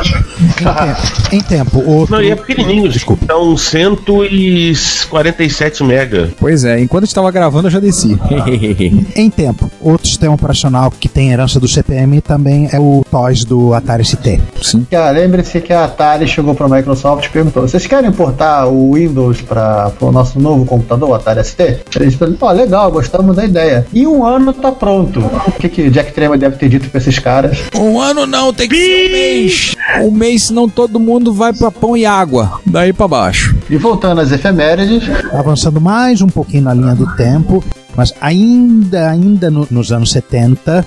[1.33, 2.17] Em tempo, outro.
[2.17, 3.25] Não, e é pequenininho, desculpa.
[3.25, 6.31] Então, 147 mega.
[6.39, 8.19] Pois é, enquanto estava gravando eu já desci.
[9.15, 13.73] Em tempo, outro sistema operacional que tem herança do CPM também é o TOS do
[13.75, 14.41] Atari ST.
[14.63, 14.87] Sim.
[14.93, 18.95] Ah, Lembre-se que a Atari chegou para a Microsoft e perguntou: vocês querem importar o
[18.95, 21.81] Windows para o nosso novo computador, o Atari ST?
[22.01, 23.87] Eles falaram: ó, legal, gostamos da ideia.
[24.01, 25.21] Em um ano tá pronto.
[25.21, 27.59] O que, que Jack Trema deve ter dito para esses caras?
[27.79, 29.77] Um ano não, tem que ser um mês.
[30.03, 32.61] Um mês, senão todo mundo vai para pão e água.
[32.65, 33.55] Daí para baixo.
[33.69, 37.63] E voltando às efemérides, Avançando mais um pouquinho na linha do tempo,
[37.95, 40.85] mas ainda, ainda no- nos anos 70,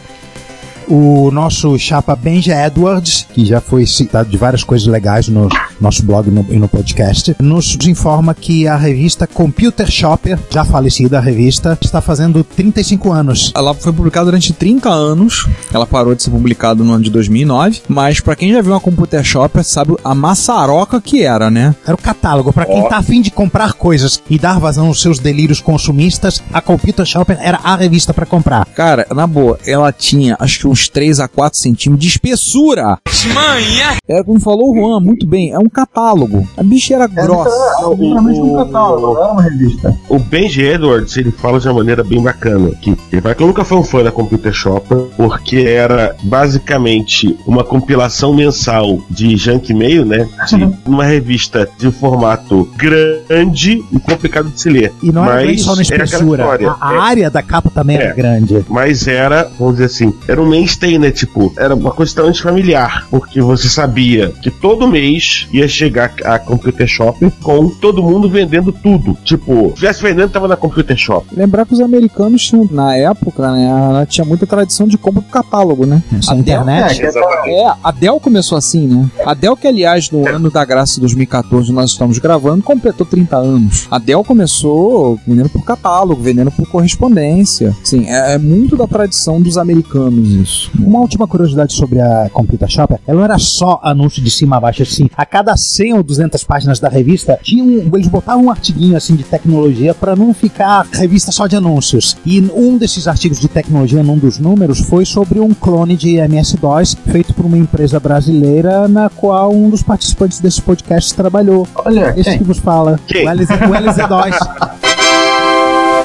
[0.87, 6.03] O nosso chapa Benja Edwards, que já foi citado de várias coisas legais no nosso
[6.03, 11.17] blog e no, e no podcast, nos informa que a revista Computer Shopper, já falecida
[11.17, 13.51] a revista, está fazendo 35 anos.
[13.55, 15.47] Ela foi publicada durante 30 anos.
[15.73, 17.81] Ela parou de ser publicada no ano de 2009.
[17.87, 21.75] Mas pra quem já viu uma Computer Shopper, sabe a maçaroca que era, né?
[21.85, 22.53] Era o catálogo.
[22.53, 26.61] Pra quem tá afim de comprar coisas e dar vazão aos seus delírios consumistas, a
[26.61, 28.65] Computer Shopper era a revista pra comprar.
[28.67, 32.97] Cara, na boa, ela tinha acho que uns 3 a 4 centímetros de espessura.
[33.33, 33.95] Manha!
[34.09, 36.47] Era como falou o Juan, muito bem, é um catálogo.
[36.57, 37.49] A bicha era grossa.
[37.79, 39.95] Era literalmente um catálogo, era uma revista.
[40.09, 43.47] O Benji Edwards, ele fala de uma maneira bem bacana que ele fala que eu
[43.47, 49.73] nunca fui um fã da Computer Shopper porque era basicamente uma compilação mensal de junk
[49.73, 50.27] mail, né?
[50.47, 54.91] De uma revista de formato grande e complicado de se ler.
[55.01, 56.45] E não era só na é espessura.
[56.45, 56.97] a, a É.
[56.99, 58.13] área da capa também era É.
[58.13, 58.65] grande.
[58.69, 61.11] Mas era, vamos dizer assim, era um mainstay, né?
[61.11, 63.07] Tipo, era uma coisa extremamente familiar.
[63.09, 68.71] Porque você sabia que todo mês ia chegar a Computer Shop com todo mundo vendendo
[68.71, 69.17] tudo.
[69.23, 71.27] Tipo, se tivesse vendendo, tava na Computer Shop.
[71.35, 75.29] Lembrar que os americanos tinham, na época, né, ela tinha muita tradição de compra por
[75.31, 76.01] catálogo, né?
[76.27, 77.01] A Dell- internet.
[77.45, 79.09] É, a Dell começou assim, né?
[79.25, 83.35] A Dell, que aliás, no ano da graça de 2014, nós estamos gravando, completou 30
[83.37, 83.87] anos.
[83.91, 87.75] A Dell começou vendendo por catálogo, vendendo por correspondência.
[87.83, 90.52] Sim, é, é muito da tradição dos americanos isso.
[90.77, 94.59] Uma última curiosidade sobre a Computer Shopper, ela não era só anúncio de cima a
[94.59, 95.09] baixo, assim.
[95.15, 99.15] A cada 100 ou 200 páginas da revista, tinha um, eles botavam um artiguinho assim
[99.15, 102.17] de tecnologia para não ficar revista só de anúncios.
[102.25, 106.97] E um desses artigos de tecnologia, num dos números, foi sobre um clone de MS-DOS
[107.07, 111.67] feito por uma empresa brasileira na qual um dos participantes desse podcast trabalhou.
[111.85, 112.37] Olha, Esse quem?
[112.39, 112.99] que vos fala.
[113.07, 113.27] Quem?
[113.27, 114.73] O LZ, o LZ2.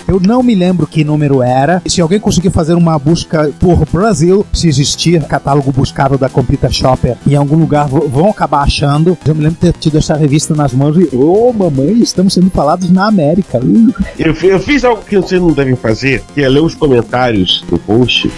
[0.08, 1.82] Eu não me lembro que número era.
[1.86, 7.18] Se alguém conseguir fazer uma busca por Brasil, se existir catálogo buscável da Computer Shopper
[7.26, 9.18] em algum lugar, vão acabar achando.
[9.26, 12.48] Eu me lembro de ter tido essa revista nas mãos e, ô mamãe, estamos sendo
[12.48, 13.58] falados na América.
[13.58, 13.92] Uh.
[14.18, 17.78] Eu, eu fiz algo que vocês não devem fazer, que é ler os comentários do
[17.78, 18.30] post.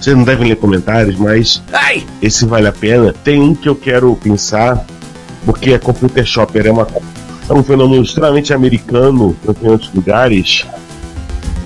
[0.00, 2.04] Vocês não devem ler comentários, mas Ai!
[2.22, 3.14] esse vale a pena.
[3.24, 4.84] Tem um que eu quero pensar,
[5.44, 6.86] porque a Computer Shopper é, uma,
[7.48, 10.66] é um fenômeno extremamente americano em outros lugares.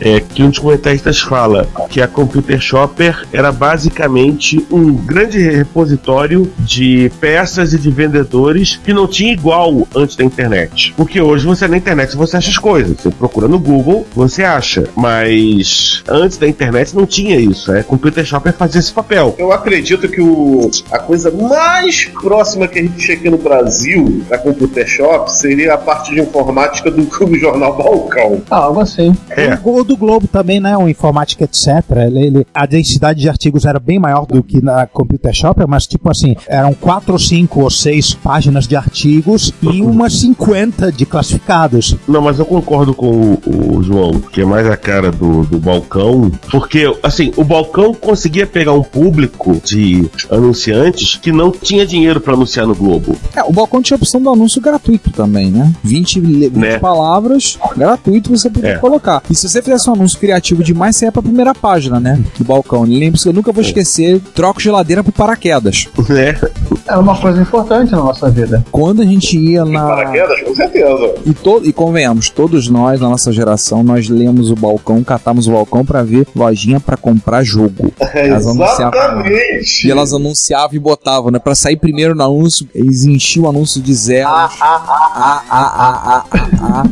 [0.04, 6.52] É que um dos comentaristas fala que a Computer Shopper era basicamente um grande repositório
[6.58, 10.92] de peças e de vendedores que não tinha igual antes da internet.
[10.94, 12.96] Porque hoje você na internet você acha as coisas.
[13.00, 14.84] Você procura no Google, você acha.
[14.94, 17.72] Mas antes da internet não tinha isso.
[17.72, 19.34] A Computer Shopper fazia esse papel.
[19.38, 24.22] Eu acredito que o, a coisa mais próxima que a gente tinha aqui no Brasil
[24.28, 28.42] da Computer Shop seria a parte de informática do, do jornal Balcão.
[28.50, 29.16] Ah, algo assim.
[29.30, 29.58] É.
[29.64, 30.76] O do Globo também, né?
[30.76, 31.68] O Informática, etc.
[32.06, 35.86] Ele, ele- a densidade de artigos era bem maior do que na Computer Shopper, mas
[35.86, 41.06] tipo assim, eram quatro ou cinco ou seis páginas de artigos e umas 50 de
[41.06, 41.96] classificados.
[42.08, 43.06] Não, mas eu concordo com
[43.46, 47.94] o, o João, que é mais a cara do, do balcão, porque, assim, o balcão
[47.94, 53.16] conseguia pegar um público de anunciantes que não tinha dinheiro pra anunciar no Globo.
[53.34, 55.72] É, o balcão tinha a opção do anúncio gratuito também, né?
[55.82, 56.78] 20, le- 20 Né?
[56.78, 58.78] palavras, gratuito você podia É.
[58.78, 59.22] colocar.
[59.30, 62.22] E se você fizesse um anúncio criativo demais, você ia pra primeira página, né?
[62.38, 62.82] Do balcão.
[62.82, 65.88] Lembre-se que eu nunca vou esquecer, troco geladeira por paraquedas.
[66.08, 66.38] Né?
[66.86, 68.64] Era uma coisa importante na nossa vida.
[68.70, 69.86] Quando a gente ia na...
[69.86, 71.14] Paraquedas, com certeza.
[71.26, 71.60] E, to...
[71.64, 76.02] e convenhamos, todos nós, na nossa geração, nós lemos o balcão, catamos o balcão pra
[76.02, 77.92] ver lojinha pra comprar jogo.
[78.14, 78.94] Elas anunciavam.
[78.94, 79.86] Exatamente.
[79.86, 81.38] E elas anunciavam e botavam, né?
[81.38, 84.28] Pra sair primeiro no anúncio, eles enchiam o anúncio de zero.
[84.28, 84.82] Ah, ah,
[85.16, 86.82] ah, ah, ah, ah, ah,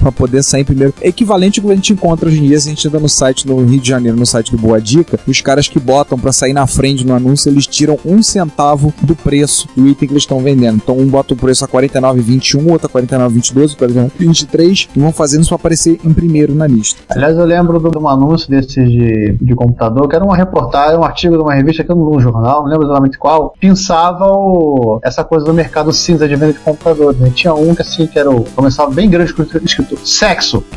[0.00, 0.92] pra poder sair primeiro.
[1.00, 3.08] É equivalente ao que a gente encontra hoje em dia, se a gente entra no
[3.08, 6.32] site no Rio de Janeiro, no site do Boa Dica, os caras que botam pra
[6.32, 10.22] sair na frente no anúncio, eles tiram um centavo do preço do item que eles
[10.22, 10.76] estão vendendo.
[10.76, 15.50] Então um bota o preço a 49,21, outro a 49,22, 49,23 e vão fazendo isso
[15.50, 17.00] pra aparecer em primeiro na lista.
[17.08, 21.04] Aliás, eu lembro de um anúncio desses de, de computador, que era uma reportagem, um
[21.04, 24.26] artigo de uma revista que eu não li no jornal, não lembro exatamente qual, pensava
[24.26, 27.18] o, essa coisa do mercado cinza de venda de computadores.
[27.20, 27.30] Né?
[27.34, 30.64] Tinha um que assim, que era o, começava bem grande escrito, escrito sexo.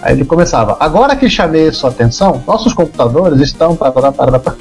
[0.00, 3.76] Aí ele começava, agora que chamei sua atenção, nossos computadores estão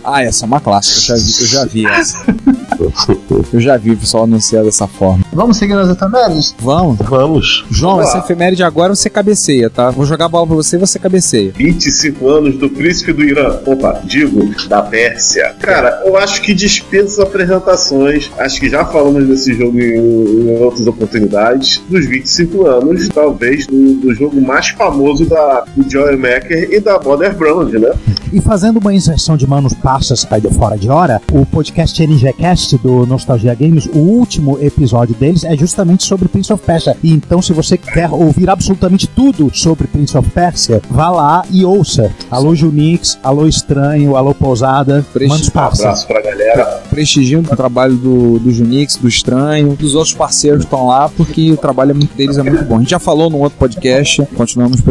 [0.04, 2.26] Ah, essa é uma clássica, eu já vi, eu já vi essa.
[3.54, 5.24] Eu já vi o pessoal anunciar dessa forma.
[5.34, 6.56] Vamos seguir nas efemérides?
[6.60, 6.98] Vamos.
[7.00, 7.66] Vamos.
[7.70, 9.90] João, Vamos essa efeméride agora você cabeceia, tá?
[9.92, 11.54] Vou jogar a bola pra você e você cabeceia.
[11.56, 13.60] 25 anos do príncipe do Irã.
[13.66, 15.56] Opa, digo, da Pérsia.
[15.60, 18.32] Cara, eu acho que dispensa apresentações.
[18.38, 21.82] Acho que já falamos desse jogo em, em outras oportunidades.
[21.90, 27.00] Dos 25 anos, talvez, do, do jogo mais famoso da, do Joel Macker e da
[27.00, 27.92] Modern Brand, né?
[28.32, 32.67] E fazendo uma inserção de manos passas aí de fora de hora, o podcast NGCast
[32.76, 36.98] do Nostalgia Games, o último episódio deles é justamente sobre Prince of Persia.
[37.04, 41.64] E então, se você quer ouvir absolutamente tudo sobre Prince of Persia, vá lá e
[41.64, 42.12] ouça.
[42.32, 45.80] Alô Junix, alô Estranho, alô Pousada, Presti- manos Um passas.
[45.82, 46.66] abraço pra galera.
[46.90, 51.52] Prestigiam o trabalho do, do Junix, do Estranho, dos outros parceiros que estão lá, porque
[51.52, 52.78] o trabalho é muito- deles é muito bom.
[52.78, 54.82] A gente já falou num outro podcast, continuamos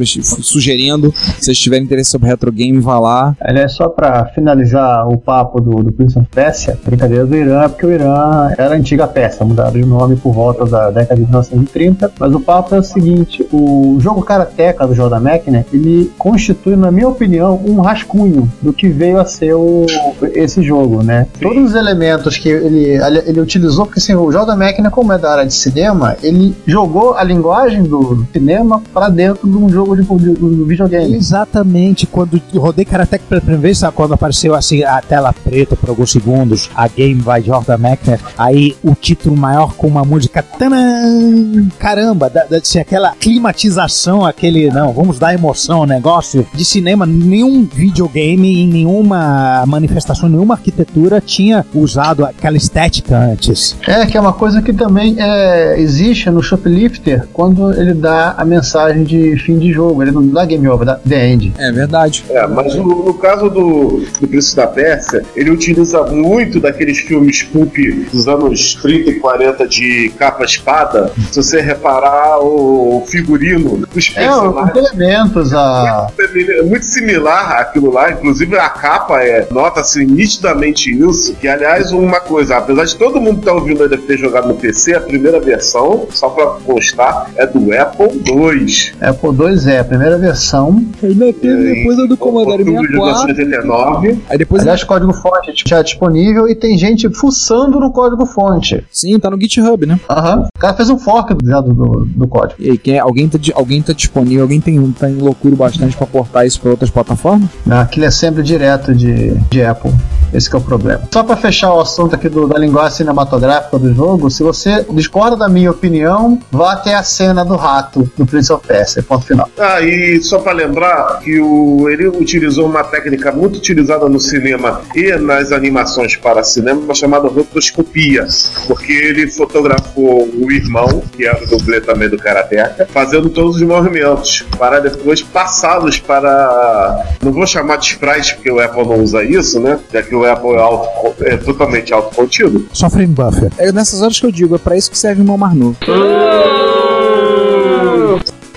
[0.42, 1.12] sugerindo.
[1.38, 3.36] Se vocês tiverem interesse sobre retro game, vá lá.
[3.40, 7.86] Aliás, só pra finalizar o papo do, do Prince of Persia, brincadeira do Irã, porque
[7.86, 12.12] o Irã era a antiga Pérsia, mudaram de nome por volta da década de 1930,
[12.18, 16.90] mas o papo é o seguinte, o jogo Karateka do Jordan Mechner, ele constitui, na
[16.90, 19.86] minha opinião, um rascunho do que veio a ser o,
[20.34, 21.26] esse jogo, né?
[21.40, 25.32] Todos os elementos que ele, ele utilizou, porque assim, o Jordan Mechner, como é da
[25.32, 30.02] área de cinema, ele jogou a linguagem do cinema para dentro de um jogo de,
[30.02, 31.14] de, de videogame.
[31.14, 35.76] Exatamente, quando eu rodei Karateka pela primeira vez, sabe, quando apareceu assim a tela preta
[35.76, 37.20] por alguns segundos, a game
[37.56, 43.12] Jordan Mechner, aí o título maior com uma música tanã, caramba, da, da, assim, aquela
[43.12, 50.28] climatização, aquele, não, vamos dar emoção ao negócio de cinema, nenhum videogame em nenhuma manifestação,
[50.28, 53.76] nenhuma arquitetura tinha usado aquela estética antes.
[53.86, 58.44] É, que é uma coisa que também é, existe no Shoplifter quando ele dá a
[58.44, 60.02] mensagem de fim de jogo.
[60.02, 61.52] Ele não dá game over, dá the end.
[61.58, 62.24] É verdade.
[62.30, 67.45] É, mas no, no caso do, do Príncipe da Pérsia, ele utiliza muito daqueles filmes
[67.46, 67.74] pulp
[68.12, 71.12] dos anos 30 e 40 de capa-espada.
[71.30, 74.76] Se você reparar o figurino dos É, os personagens.
[74.76, 76.08] elementos, a.
[76.18, 81.34] É muito similar àquilo lá, inclusive a capa é, nota-se nitidamente isso.
[81.34, 84.48] Que aliás, uma coisa, apesar de todo mundo que tá ouvindo aí deve ter jogado
[84.48, 88.92] no PC, a primeira versão, só pra constar, é do Apple II.
[89.00, 90.84] Apple II é a primeira versão.
[91.02, 94.18] Ainda teve depois a do Commodore 1989.
[94.28, 97.08] Aí depois Aliás, código fonte já é disponível e tem gente
[97.40, 98.82] fuçando no código fonte.
[98.90, 100.00] Sim, tá no GitHub, né?
[100.08, 100.46] Aham.
[100.56, 102.54] O cara fez um fork já do, do, do código.
[102.58, 106.06] E aí, quem, alguém, tá, alguém tá disponível, alguém tem, tá em loucura bastante pra
[106.06, 107.48] portar isso pra outras plataformas?
[107.68, 109.92] Aquilo é sempre direto de, de Apple.
[110.32, 111.02] Esse que é o problema.
[111.12, 115.36] Só para fechar o assunto aqui do- da linguagem cinematográfica do jogo, se você discorda
[115.36, 119.02] da minha opinião, vá até a cena do rato do Prince of Persia.
[119.02, 119.48] Ponto final.
[119.58, 124.80] Ah, e só para lembrar que o, ele utilizou uma técnica muito utilizada no cinema
[124.94, 128.26] e nas animações para cinema, chamada rotoscopia,
[128.66, 133.62] porque ele fotografou o irmão, que era o dublê também do Karateka, fazendo todos os
[133.62, 137.04] movimentos, para depois passá-los para.
[137.22, 139.78] Não vou chamar de sprites, porque o Apple não usa isso, né?
[139.92, 142.66] Já que o Apple é, auto, é totalmente autocontido.
[142.72, 143.50] Só frame buffer.
[143.58, 145.76] É nessas horas que eu digo, é pra isso que serve o meu Marnu.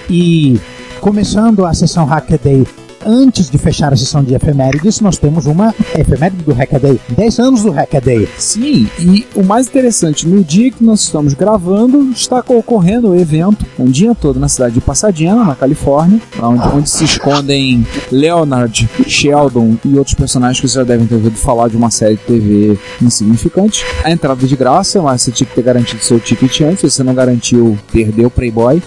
[0.10, 0.60] E
[1.00, 2.66] começando a sessão Hackaday,
[3.06, 7.00] antes de fechar a sessão de efemérides, nós temos uma efeméride do Hackaday.
[7.10, 8.28] 10 anos do Hackaday.
[8.38, 13.66] Sim, e o mais interessante, no dia que nós estamos gravando, está ocorrendo o evento,
[13.78, 19.78] um dia todo na cidade de Pasadena, na Califórnia, onde, onde se escondem Leonard, Sheldon
[19.86, 22.80] e outros personagens que vocês já devem ter ouvido falar de uma série de TV
[23.02, 23.86] insignificante.
[24.04, 26.90] A entrada é de graça, mas você tinha que ter garantido seu ticket antes, se
[26.90, 28.82] você não garantiu, perdeu o Playboy.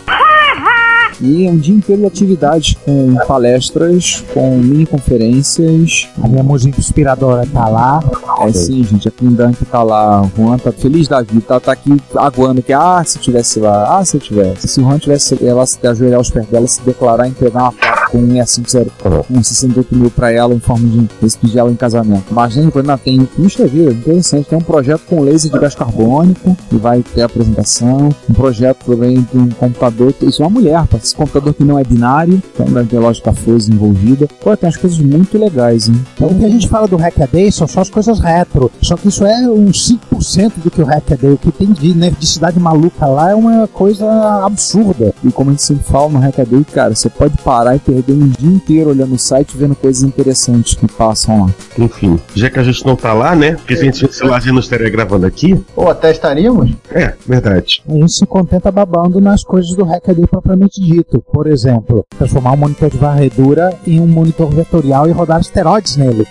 [1.22, 6.08] E é um dia inteiro de atividade, com palestras, com mini conferências.
[6.20, 8.00] A minha música inspiradora tá lá.
[8.40, 11.60] É sim, gente, a Kim Dunk tá lá, o Juan tá feliz da vida, tá,
[11.60, 14.66] tá aqui aguando que, ah, se eu tivesse lá, ah, se eu tivesse.
[14.66, 18.10] Se o Juan tivesse, ela se ajoelhar aos pés dela, se declarar, entregar uma placa
[18.10, 21.76] com um 650, um 68 mil pra ela em forma de eles pedir ela em
[21.76, 22.26] casamento.
[22.30, 26.56] Mas nem não, tem, puxa vida, interessante, tem um projeto com laser de gás carbônico,
[26.70, 30.98] e vai ter apresentação, um projeto também de um computador, isso é uma mulher, pá,
[31.12, 34.26] esse computador que não é binário, então deve ter lógica fuzz envolvida.
[34.40, 36.04] Pô, tem umas coisas muito legais, hein?
[36.14, 38.70] Então, o que a gente fala do Hackaday são só as coisas retro.
[38.80, 41.32] Só que isso é uns 5% do que o Hackaday.
[41.32, 44.06] O que tem de nerdicidade maluca lá é uma coisa
[44.44, 45.14] absurda.
[45.22, 48.28] E como a gente sempre fala no Hackaday, cara, você pode parar e perder um
[48.28, 51.50] dia inteiro olhando o site vendo coisas interessantes que passam lá.
[51.78, 53.52] Enfim, já que a gente não tá lá, né?
[53.52, 55.62] Porque se a gente tivesse lá, não estaria gravando aqui.
[55.76, 56.72] Ou até estaríamos.
[56.90, 57.82] É, verdade.
[57.88, 61.01] A gente se contenta babando nas coisas do Hackaday propriamente dito.
[61.05, 66.26] Por exemplo, transformar um monitor de varredura em um monitor vetorial e rodar esteroides nele.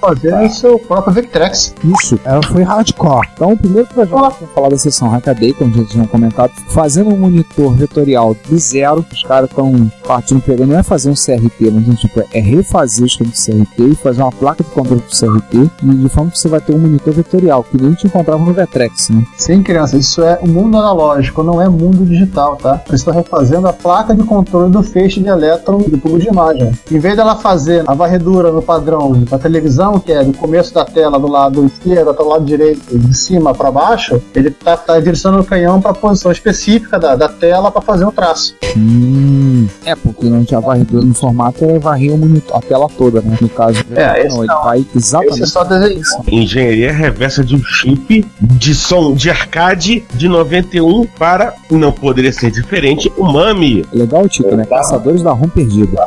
[0.00, 1.74] Fazer o seu próprio Victrex.
[1.84, 3.28] Isso, ela foi hardcore.
[3.34, 7.18] Então, o primeiro projeto, vamos falar da seção Hackaday, como já tinham comentado, fazendo um
[7.18, 9.04] monitor vetorial do zero.
[9.12, 13.06] Os caras estão partindo pegando, não é fazer um CRT, mas tipo, é refazer o
[13.06, 16.38] esquema de CRT e fazer uma placa de controle do CRT, e de forma que
[16.38, 19.24] você vai ter um monitor vetorial, que nem a gente encontrava no Vetrex, né?
[19.36, 22.82] Sim, criança, isso é o mundo analógico, não é mundo digital, tá?
[22.88, 26.70] Eles estão refazendo a placa de controle do feixe de elétron do tubo de imagem.
[26.90, 30.84] Em vez dela fazer a varredura no padrão da televisão, que é do começo da
[30.84, 34.98] tela do lado esquerdo até o lado direito, de cima para baixo, ele tá, tá
[35.00, 38.54] direcionando o canhão para a posição específica da, da tela para fazer o traço.
[38.76, 42.12] Hum, é, porque não tinha varredura no formato, é varrer
[42.52, 43.36] a tela toda, né?
[43.40, 44.64] No caso, É, não, ele não.
[44.64, 45.42] vai exatamente.
[45.42, 46.00] Esse só desenho.
[46.30, 52.50] Engenharia reversa de um chip de som de arcade de 91 para, não poderia ser
[52.50, 53.69] diferente, o Mami.
[53.92, 54.64] Legal o título, né?
[54.64, 56.04] Caçadores da ROM perdida.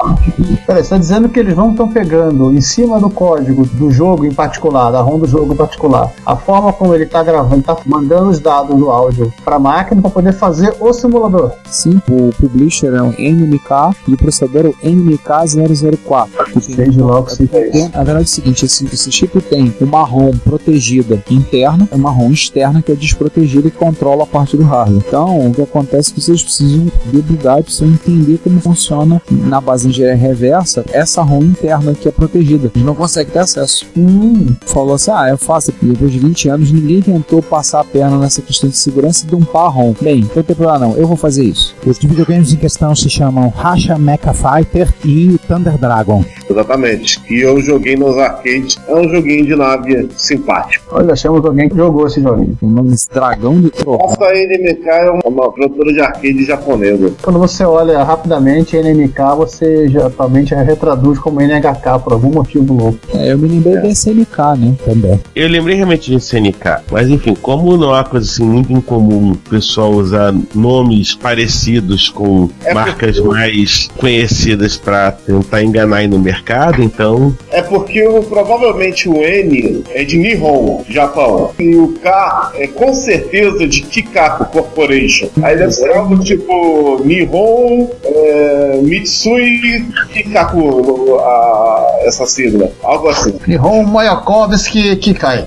[0.65, 4.25] Peraí, você tá dizendo que eles não estão pegando em cima do código do jogo
[4.25, 7.77] em particular, da ROM do jogo em particular, a forma como ele tá gravando, tá
[7.85, 11.51] mandando os dados do áudio pra máquina para poder fazer o simulador.
[11.69, 16.61] Sim, o publisher é o NMK e o processador é o NMK004.
[16.61, 17.89] Seja lá o que fez.
[17.91, 22.09] Na verdade é o seguinte, esse, esse chip tem uma ROM protegida interna e uma
[22.09, 25.03] ROM externa que é desprotegida e controla a parte do hardware.
[25.05, 26.91] Então, o que acontece é que vocês precisam
[27.53, 32.11] debugar, precisam entender como funciona na base de engenharia reversa essa ROM interna que é
[32.11, 32.71] protegida.
[32.73, 33.85] Eles não conseguem ter acesso.
[33.97, 37.83] Hum, Falou assim, ah, é fácil, porque depois de 20 anos ninguém tentou passar a
[37.83, 39.93] perna nessa questão de segurança e dumpar a ROM.
[40.01, 41.75] Bem, não tem problema não, eu vou fazer isso.
[41.85, 46.23] Os videogames em questão se chamam Racha Mecha Fighter e Thunder Dragon.
[46.49, 47.21] Exatamente.
[47.29, 48.79] E eu joguei nos arcades.
[48.87, 50.85] É um joguinho de nave simpático.
[50.91, 52.57] olha, achamos alguém que jogou esse joguinho.
[52.61, 54.09] O nome dragão de trovão.
[54.09, 57.13] Essa NMK é uma, uma produtora de arcade japonesa.
[57.21, 62.97] Quando você olha rapidamente NMK, você já atualmente retraduz como NHK por algum motivo louco.
[63.13, 64.73] É, eu me lembrei da SNK, né?
[64.85, 65.19] Também.
[65.35, 69.35] Eu lembrei realmente de CNK, mas enfim, como não há coisa assim muito incomum o
[69.49, 76.19] pessoal usar nomes parecidos com É marcas porque- mais conhecidas para tentar enganar aí no
[76.19, 81.51] mercado, então É porque o- provavelmente o N é de Nihon, Japão.
[81.59, 85.27] E o K é com certeza de Kikaku Corporation.
[85.41, 87.32] Aí deve ser algo tipo Nihon
[88.03, 92.69] é, Mitsui Kikaku, a- essa sigla.
[92.83, 93.33] Algo assim.
[93.47, 95.45] Nihon Mayakovsky Kikai.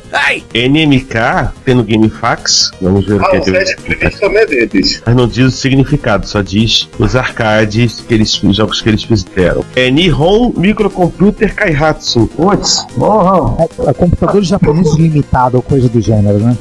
[0.55, 5.03] NMK tem no GameFAQs, vamos ver o Ah, que o é que também é deles.
[5.05, 9.05] mas não diz o significado, só diz os arcades, que eles, os jogos que eles
[9.05, 9.64] fizeram.
[9.74, 12.26] É Nihon Microcomputer Kaihatsu.
[12.37, 13.57] Putz, morrão.
[13.59, 16.57] É, é computadores japoneses limitados ou coisa do gênero, né?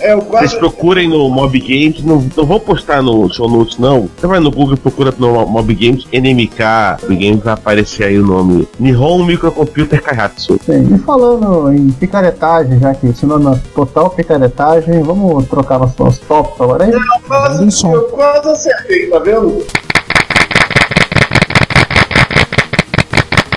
[0.00, 0.56] É Vocês quase.
[0.58, 4.08] procurem no Mob Games, não, não vou postar no show notes não.
[4.18, 8.18] Você vai no Google e procura no Mob Games NMK, Mob Games vai aparecer aí
[8.18, 8.66] o nome.
[8.78, 10.58] Nihon Microcomputer Kaihatsu.
[10.64, 15.98] Sim, E falando em picaretagem, já que esse nome é total picaretagem, vamos trocar nossos
[15.98, 16.92] nossos tópicos agora aí?
[16.92, 19.64] Eu quase, eu quase acertei, tá vendo?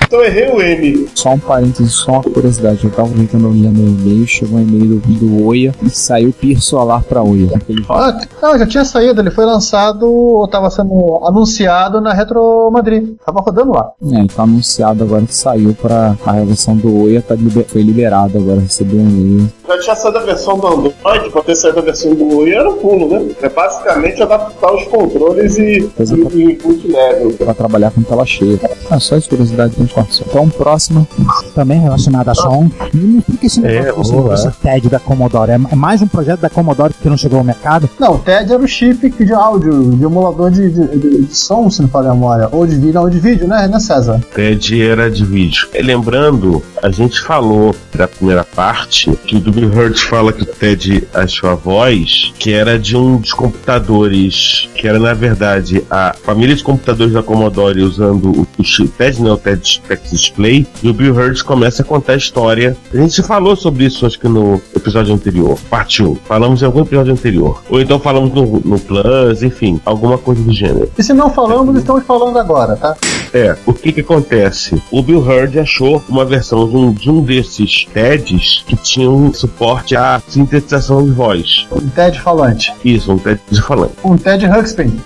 [0.08, 1.06] Então errei o M.
[1.14, 2.82] Só um parênteses, só uma curiosidade.
[2.82, 6.58] Eu tava tentando olhar meu e-mail, chegou um e-mail do, do Oia e saiu Pir
[6.62, 7.50] Solar pra Oia.
[7.54, 12.70] Aquele Ah, não, já tinha saído, ele foi lançado, ou estava sendo anunciado na Retro
[12.70, 13.16] Madrid.
[13.24, 13.90] Tava rodando lá.
[14.12, 18.38] É, tá anunciado agora que saiu pra a versão do Oia, tá liber- foi liberado
[18.38, 19.52] agora, recebeu um e-mail.
[19.68, 22.70] Já tinha saído a versão do Android, pra ter saído a versão do Wii era
[22.70, 23.28] um pulo, né?
[23.42, 27.32] É basicamente adaptar os controles e, Coisa e, e input level.
[27.34, 28.58] Pra trabalhar com tela cheia.
[28.90, 30.26] Ah, só essa curiosidade que a gente passou.
[30.28, 31.06] Então, próximo.
[31.54, 32.70] Também relacionado a som.
[32.92, 35.50] E me explica esse É, negócio boa, desse, desse TED da Commodore.
[35.52, 37.88] É é mais um projeto da Commodore que não chegou ao mercado?
[37.98, 41.68] Não, o TED era o chip de áudio, de emulador de, de, de- de som,
[41.70, 42.48] se não falha a memória.
[42.52, 44.20] Ou de vídeo, não, de vídeo, né, né César?
[44.34, 45.68] TED era de vídeo.
[45.74, 50.46] E lembrando, a gente falou da primeira parte que o Bill Hurt fala que o
[50.46, 56.14] TED achou a voz, que era de um dos computadores, que era na verdade a
[56.22, 60.66] família de computadores da Commodore usando o, o chip TED, não, o TED Text Display,
[60.82, 62.76] e o Bill Hurt começa a contar a história.
[62.92, 66.16] A gente falou sobre isso, acho que no episódio anterior, parte 1.
[66.26, 67.62] Falamos em algum episódio anterior.
[67.70, 70.90] Ou então falamos no, no Plus, enfim, alguma coisa do gênero.
[70.96, 72.96] E se não falamos, estamos falando agora, tá?
[73.32, 74.80] É, o que que acontece?
[74.90, 79.32] O Bill Hurd achou uma versão de um, de um desses TEDs que tinha um
[79.32, 81.66] suporte à sintetização de voz.
[81.70, 82.72] Um TED falante.
[82.84, 83.94] Isso, um TED falante.
[84.04, 84.98] Um TED Huxpin.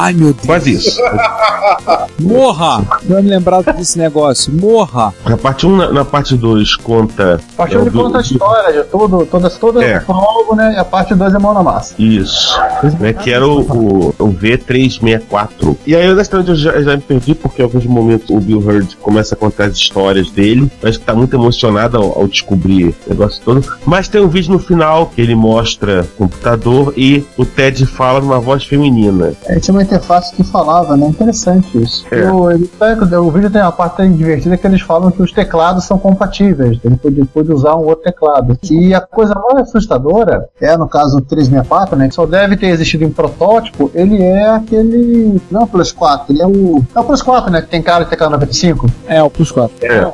[0.00, 0.46] Ai, meu Deus.
[0.46, 1.00] Quase isso.
[2.20, 2.84] Morra!
[3.04, 4.52] Não é me lembrar desse negócio.
[4.52, 5.12] Morra!
[5.24, 7.40] A parte 1, na, na parte 2, conta.
[7.54, 10.00] A parte é, 1 o ele do- conta a história de tudo, toda, toda É.
[10.56, 10.74] né?
[10.74, 11.94] E a parte 2 é mão na massa.
[11.98, 12.56] Isso.
[13.00, 15.76] Né, que era o, o, o V364.
[15.86, 18.96] E aí, honestamente, eu já, já me perdi, porque em alguns momentos o Bill Hurd
[19.02, 20.70] começa a contar as histórias dele.
[20.82, 23.64] Eu Acho que tá muito emocionado ao, ao descobrir o negócio todo.
[23.84, 28.20] Mas tem um vídeo no final que ele mostra o computador e o Ted fala
[28.20, 29.32] numa voz feminina.
[29.46, 31.06] É, tinha uma interface que falava, né?
[31.06, 32.06] Interessante isso.
[32.10, 32.30] É.
[32.30, 32.68] O, ele-
[33.20, 36.78] o vídeo tem uma parte divertida que eles falam que os teclados são compatíveis.
[36.84, 38.56] Ele pode, pode usar um outro teclado.
[38.70, 42.08] E a coisa mais assustadora é, no caso do 364, né?
[42.08, 43.90] Que só deve ter existido em protótipo.
[43.94, 45.40] Ele é aquele.
[45.50, 46.82] Não é o Plus 4, ele é o.
[46.94, 47.62] É o Plus 4, né?
[47.62, 48.86] Que tem cara de teclado 95.
[49.06, 49.74] É, o Plus 4.
[49.82, 50.12] É.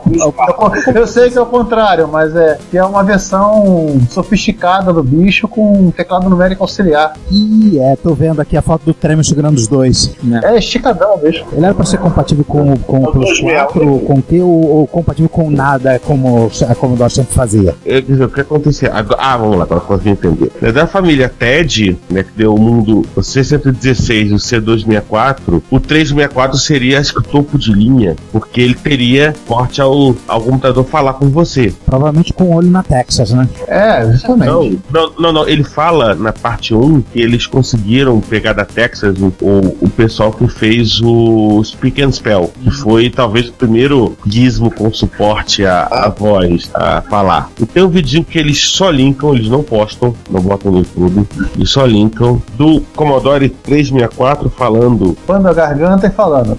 [0.94, 5.48] Eu sei que é o contrário, mas é que é uma versão sofisticada do bicho
[5.48, 7.14] com um teclado numérico auxiliar.
[7.30, 10.14] Ih, é, tô vendo aqui a foto do Tremor segurando os dois.
[10.42, 11.44] É esticadão, bicho.
[11.52, 14.86] Ele era pra ser compatível com, com o Plus 4, com o Q ou, ou
[14.86, 17.74] compatível com nada, como a Commodore sempre fazia?
[17.84, 18.90] Quer dizer, o que aconteceu?
[18.92, 20.50] Agora- ah, vamos lá, para conseguir entender.
[20.72, 26.58] Da família TED, né, que deu o mundo o C116 e o C264, o 364
[26.58, 31.14] seria acho que o topo de linha, porque ele teria porte ao, ao computador falar
[31.14, 31.72] com você.
[31.86, 33.48] Provavelmente com o olho na Texas, né?
[33.66, 34.50] É, justamente.
[34.50, 39.16] Não, não, não, não, ele fala na parte 1 que eles conseguiram pegar da Texas
[39.18, 44.16] o, o, o pessoal que fez o Speak and Spell, que foi talvez o primeiro
[44.26, 47.50] gizmo com suporte à, à voz, a falar.
[47.60, 51.26] E tem um vidinho que eles só linkam, eles não postam, não botam no YouTube,
[51.54, 55.16] eles só linkam do Commodore 364 falando.
[55.26, 56.58] Pando a garganta e falando.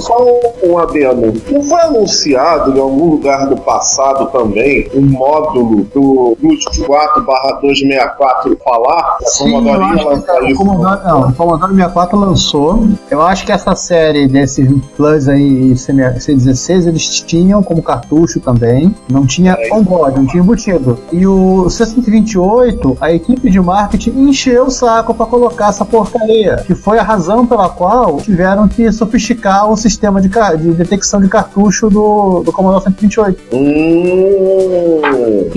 [0.00, 1.32] Só um, um adendo.
[1.50, 7.60] Não foi anunciado em algum lugar do passado também um módulo do Plus 4 barra
[7.60, 9.18] 264 falar?
[9.20, 10.56] A Sim, eu Commodore acho ia lançar o isso.
[10.56, 12.88] Commodore, não, o Commodore 64 lançou.
[13.10, 18.94] Eu acho que essa série desses Plus aí, C16, eles tinham como cartucho também.
[19.08, 20.98] Não tinha on-board, não tinha embutido.
[21.12, 26.56] E o C128, a equipe de marketing encheu o saco para colocar essa porcaria.
[26.66, 31.28] Que foi a razão pela qual tiveram que sofisticar o sistema de, de detecção de
[31.28, 33.42] cartucho do, do Commodore 128.
[33.52, 35.02] Hum.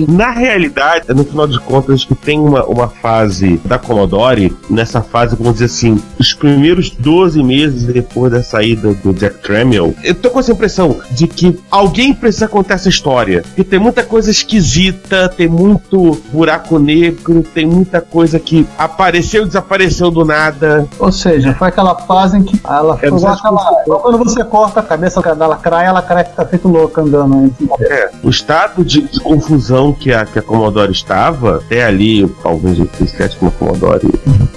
[0.08, 5.34] Na realidade, no final de contas, que tem uma, uma fase da Commodore, nessa fase,
[5.36, 10.30] vamos dizer assim, os primeiros 12 meses depois da saída do Jack Tramiel, eu tô
[10.30, 13.42] com essa impressão de que alguém precisa contar essa história.
[13.42, 19.46] Porque tem muita coisa esquisita, tem muito buraco negro, tem muita coisa que apareceu e
[19.46, 20.86] desapareceu do nada.
[20.98, 24.82] Ou seja, foi aquela fase em que ela foi igual, aquela, quando você corta a
[24.82, 27.36] cabeça dela, crai, ela crai fica feito louca andando.
[27.36, 27.50] Né?
[27.80, 32.78] É, o estado de, de confusão que a, que a Commodore estava, até ali, talvez
[32.80, 34.08] o 37 como a Commodore,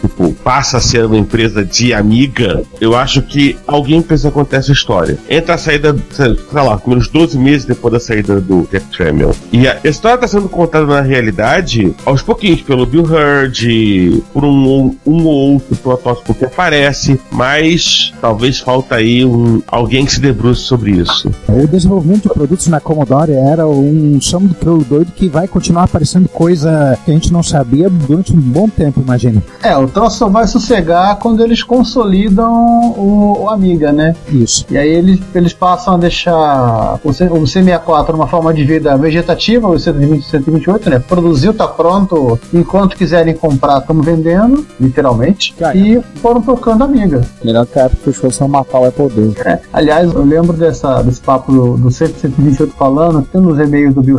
[0.01, 4.71] tipo, passa a ser uma empresa de amiga, eu acho que alguém precisa contar essa
[4.71, 5.17] história.
[5.29, 9.35] Entre a saída, sei lá, primeiros 12 meses depois da saída do Jack Tramiel.
[9.51, 14.95] E a história está sendo contada na realidade, aos pouquinhos, pelo Bill Hurd, por um,
[15.05, 20.61] um ou outro protótipo que aparece, mas talvez falta aí um, alguém que se debruce
[20.61, 21.31] sobre isso.
[21.47, 25.83] O desenvolvimento de produtos na Commodore era um chamo de crioulo doido que vai continuar
[25.83, 29.41] aparecendo coisa que a gente não sabia durante um bom tempo, imagina.
[29.63, 34.15] É, o troço só vai sossegar quando eles consolidam o, o Amiga, né?
[34.29, 34.65] Isso.
[34.69, 38.95] E aí eles, eles passam a deixar o, C, o C64 numa forma de vida
[38.97, 40.99] vegetativa, o 120, 128, né?
[40.99, 42.39] Produziu, tá pronto.
[42.53, 45.53] Enquanto quiserem comprar, estamos vendendo, literalmente.
[45.75, 47.21] E foram tocando Amiga.
[47.43, 49.33] Melhor que a época que os matar o Apple II.
[49.45, 54.01] É, aliás, eu lembro dessa, desse papo do, do 128 falando, tem nos e-mails do
[54.01, 54.17] Bill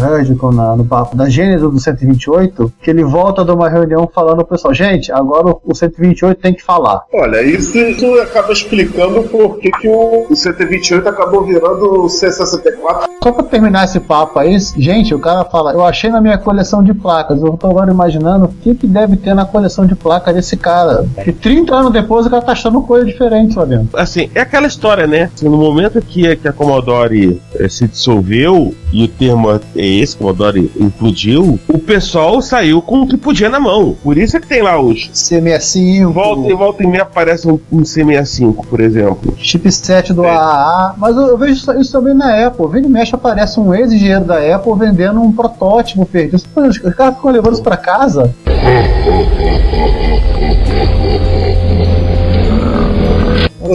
[0.53, 4.47] na- no papo da gênese do 128, que ele volta de uma reunião falando pro
[4.57, 7.03] pessoal, gente, agora o, o 128 tem que falar.
[7.13, 13.09] Olha, isso, isso acaba explicando por que, que o, o 128 acabou virando o C64.
[13.23, 16.83] Só pra terminar esse papo aí, gente, o cara fala, eu achei na minha coleção
[16.83, 20.35] de placas, eu tô agora imaginando o que, que deve ter na coleção de placas
[20.35, 21.07] desse cara.
[21.23, 23.89] Que 30 anos depois o cara tá achando coisa diferente lá dentro.
[23.99, 25.12] assim, é aquela história, né?
[25.23, 30.17] Assim, no momento que, que a Commodore eh, se dissolveu e o termo é esse,
[30.17, 33.97] Commodore implodiu, o pessoal saiu com o que podia na mão.
[34.03, 36.13] Por isso é que tem lá os C65.
[36.13, 39.35] Volta e volta e meia aparece um, um C65, por exemplo.
[39.39, 42.69] Chipset do AAA, mas eu, eu vejo isso, isso também na Apple.
[42.69, 46.37] Vem e mexe, aparece um ex-engenheiro da Apple vendendo um protótipo perdido.
[46.37, 46.47] Os,
[46.85, 48.35] os caras ficam levando isso pra casa.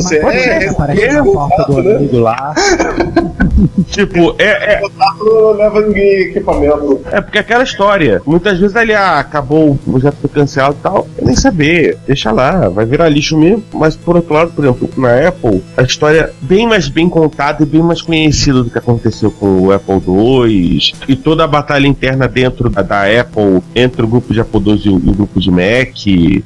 [0.01, 1.95] Você Pode ser, é, aparece é, na porta do né?
[1.95, 2.53] amigo lá.
[3.89, 4.81] Tipo, é, é,
[5.19, 7.01] Não leva ninguém equipamento.
[7.11, 8.21] é porque aquela história.
[8.25, 11.07] Muitas vezes ali, ah, acabou, o projeto foi cancelado e tal.
[11.17, 11.97] Eu nem saber.
[12.05, 13.63] Deixa lá, vai virar lixo mesmo.
[13.73, 17.63] Mas por outro lado, por exemplo, na Apple, a história é bem mais bem contada
[17.63, 21.87] e bem mais conhecida do que aconteceu com o Apple II e toda a batalha
[21.87, 25.13] interna dentro da, da Apple, entre o grupo de Apple II e o, e o
[25.13, 25.95] grupo de Mac,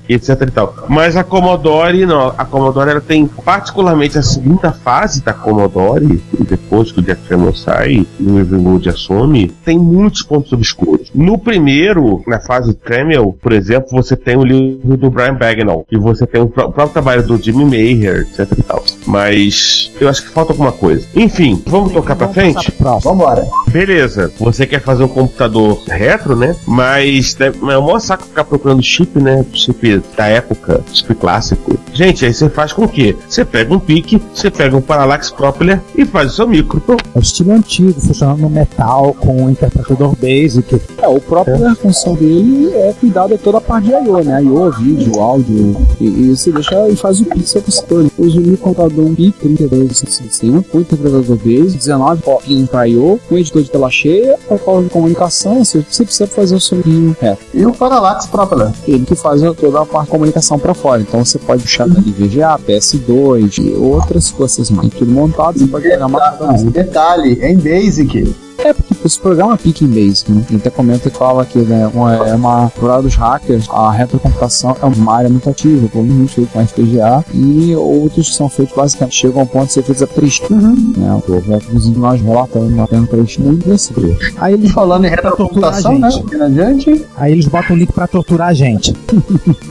[0.07, 0.75] etc e tal.
[0.87, 2.33] Mas a Commodore, não.
[2.37, 7.55] A Commodore ela tem particularmente a segunda fase da Commodore, depois que o Jack Tremor
[7.57, 11.09] sai e o Everwood assume, tem muitos pontos obscuros.
[11.13, 15.97] No primeiro, na fase Tremel, por exemplo, você tem o livro do Brian Bagnall e
[15.97, 18.83] você tem o, pró- o próprio trabalho do Jimmy Mayer, etc e tal.
[19.05, 21.05] Mas eu acho que falta alguma coisa.
[21.15, 22.71] Enfim, vamos tocar pra frente?
[23.03, 23.45] Vambora.
[23.67, 26.55] Beleza, você quer fazer um computador retro, né?
[26.65, 29.45] Mas né, é um maior saco ficar procurando chip, né?
[29.53, 31.77] Chip da época, chip clássico.
[31.93, 33.15] Gente, aí você faz com o quê?
[33.28, 36.82] Você pega um pique, você pega um Parallax Propeller e faz o seu micro.
[37.15, 40.82] É o estilo antigo, funcionando no metal, com um interpretador basic.
[40.97, 44.43] É, o próprio a função dele é cuidar de toda a parte de I.O., né?
[44.43, 45.75] I.O., vídeo, áudio.
[46.00, 48.05] E, e você deixa e faz o pixel com setor.
[48.17, 53.63] Usa o microcomputador um PIC 3260 com interpretador base, 19 pin para I.O., com editor
[53.63, 57.41] de tela cheia, protocolo de comunicação, ou seja, você precisa fazer o seu micro reto.
[57.54, 58.71] E o Parallax próprio.
[58.87, 61.01] Ele que faz toda a parte de comunicação para fora.
[61.01, 63.11] Então você pode puxar dali VGA, PS2
[63.58, 64.89] e outras coisas mais.
[64.89, 65.88] Tudo montado, você pode.
[65.92, 68.36] Ah, e detalhe, é em Basic.
[68.58, 70.43] É, porque esse programa em Basic, né?
[70.49, 73.91] Ele até comenta que fala que né, uma, é uma, por lado dos hackers, a
[73.91, 78.75] retrocomputação é uma área muito ativa, como muitos feitos com FPGA, e outros são feitos
[78.75, 80.93] basicamente, chegam ao ponto de ser feitos a 3 Uhum.
[80.97, 81.21] né?
[81.63, 83.91] Inclusive nós relatamos uma tendo 3 muito nesse
[84.37, 86.45] Aí eles Falando em pra torturar a retrocomputação, né?
[86.45, 87.05] adiante.
[87.17, 88.93] Aí eles botam o link pra torturar a gente.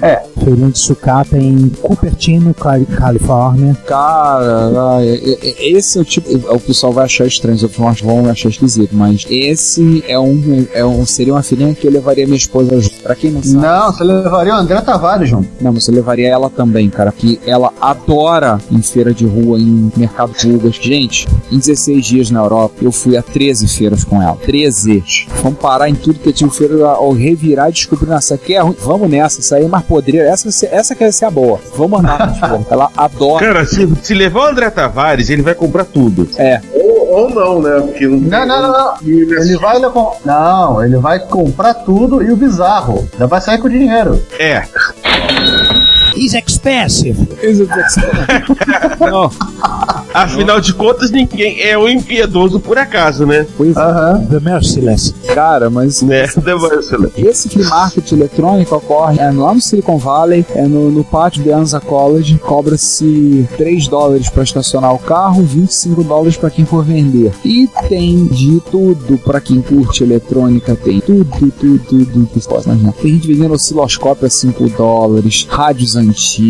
[0.03, 0.23] É.
[0.43, 3.77] Feirinha de sucata em Cupertino, Cali- Califórnia.
[3.87, 6.31] Cara, é- é- é- esse é o tipo.
[6.31, 10.67] é, O pessoal vai achar estranho, os outros vão achar esquisito, mas esse é um,
[10.73, 11.05] é um.
[11.05, 13.01] Seria uma filhinha que eu levaria minha esposa junto.
[13.03, 13.57] Pra quem não sabe.
[13.57, 15.49] Não, você levaria o André Tavares junto.
[15.61, 20.33] Não, você levaria ela também, cara, que ela adora em feira de rua, em mercado
[20.35, 20.77] públicas.
[20.83, 24.37] Gente, em 16 dias na Europa, eu fui a 13 feiras com ela.
[24.37, 25.03] 13.
[25.43, 28.77] Vamos parar em tudo que tinha feira, ao revirar e descobrir, nossa, aqui é ruim.
[28.81, 30.29] Vamos nessa, essa aí é mais podreira.
[30.29, 31.61] Essa, essa quer ser a boa.
[31.77, 32.67] Vamos andar.
[32.71, 33.47] Ela adora.
[33.47, 36.29] Cara, se, se levar o André Tavares, ele vai comprar tudo.
[36.37, 36.61] É.
[37.11, 37.81] Ou, não, né?
[37.81, 38.95] Porque não, Não, não, não, não.
[39.03, 40.13] Ele vai levar.
[40.25, 43.09] Não, ele vai comprar tudo e o bizarro.
[43.19, 44.23] Já vai sair com o dinheiro.
[44.39, 44.63] É.
[47.43, 48.07] Is expensive.
[49.01, 49.31] Não.
[50.13, 53.47] Afinal de contas, ninguém é o impiedoso por acaso, né?
[53.57, 53.81] Pois é.
[53.81, 54.27] Aham.
[54.27, 55.15] The Merciless.
[55.35, 56.27] Cara, mas Né?
[56.27, 57.13] The Merciless.
[57.17, 61.53] Esse flea market eletrônico ocorre é, lá no Silicon Valley, é no, no pátio de
[61.53, 62.39] Anza College.
[62.39, 67.33] Cobra-se 3 dólares para estacionar o carro, 25 dólares para quem for vender.
[67.45, 72.71] E tem de tudo para quem curte eletrônica, tem tudo, tudo, tudo que você possa
[72.71, 72.93] imaginar.
[72.95, 76.50] Tem gente vendendo osciloscópio a 5 dólares, rádios antigos,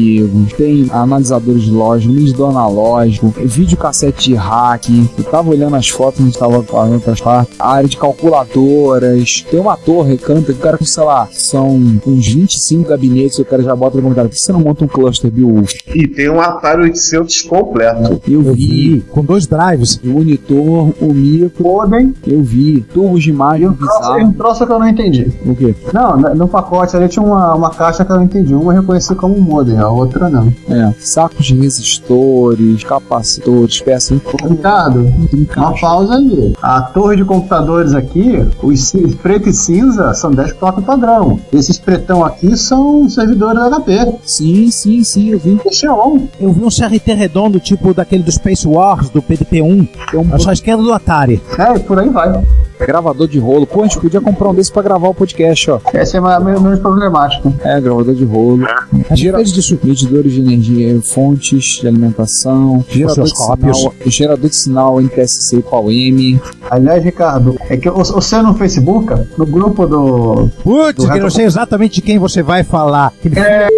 [0.57, 4.89] tem analisadores de loja, medidor analógico, videocassete de hack.
[5.19, 9.45] Eu tava olhando as fotos, a gente tava falando outras partes, a área de calculadoras,
[9.51, 11.69] tem uma torre, canta, o cara com, sei lá, são
[12.07, 14.89] uns 25 gabinetes, o cara já bota no comentário, por que você não monta um
[14.89, 15.73] cluster Beowulf?
[15.95, 18.21] E tem um Atari 800 completo.
[18.29, 18.61] Eu Eu vi
[18.95, 20.01] vi, com dois drives.
[20.05, 22.15] o monitor, o micro, Podem.
[22.27, 24.33] eu vi, tubos de imagem Tem um bizarro.
[24.35, 25.31] troço que eu não entendi.
[25.47, 25.75] O quê?
[25.93, 28.55] Não, no pacote ali tinha uma, uma caixa que eu não entendi.
[28.55, 30.53] Uma eu reconheci como um modem, a outra não.
[30.69, 35.13] É, sacos de resistores, capacitores, peças em Ricardo,
[35.57, 36.55] uma pausa ali.
[36.63, 38.93] A torre de computadores aqui, os
[39.23, 41.41] preto e cinza são desktop padrão.
[41.53, 44.15] Esses pretão aqui são servidores HP.
[44.25, 45.59] Sim, sim, sim, eu vi.
[45.71, 46.21] Xeon.
[46.41, 49.89] Eu vi um CRT redondo, tipo daquele do Space Wars, do PDP-1.
[50.11, 51.41] Tem um só esquerda do Atari.
[51.59, 52.43] É, e por aí vai.
[52.87, 53.67] Gravador de rolo.
[53.67, 55.81] Pô, a gente podia comprar um desse pra gravar o podcast, ó.
[55.95, 57.53] Esse é mais- menos problemático.
[57.65, 58.67] É, gravador de rolo.
[59.13, 59.43] Gera...
[59.43, 66.41] de medidores de energia, fontes de alimentação, gerador de sinal, gerador de sinal NTSC PAL-M.
[66.71, 70.49] Aliás, Ricardo, é que o- você no Facebook, no grupo do.
[70.63, 73.13] Putz, que eu não sei exatamente de quem você vai falar.
[73.37, 73.69] É,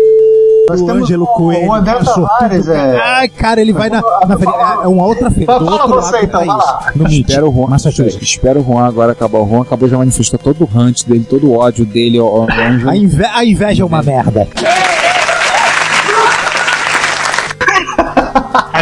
[0.80, 1.68] o Ângelo Coelho.
[1.68, 3.00] O André é um Tavares, é.
[3.00, 5.46] Ai, cara, ele vai na, na feira- É uma outra feira.
[5.52, 6.92] Fala do outro você, lado do então, vai lá.
[6.96, 8.22] No Espera o Juan, Massachusetts.
[8.22, 9.38] espera o Juan agora acabar.
[9.40, 12.90] O Juan acabou já manifestou todo o hunt dele, todo o ódio dele ao, Ângelo.
[12.90, 14.48] A, inve- a inveja é uma merda.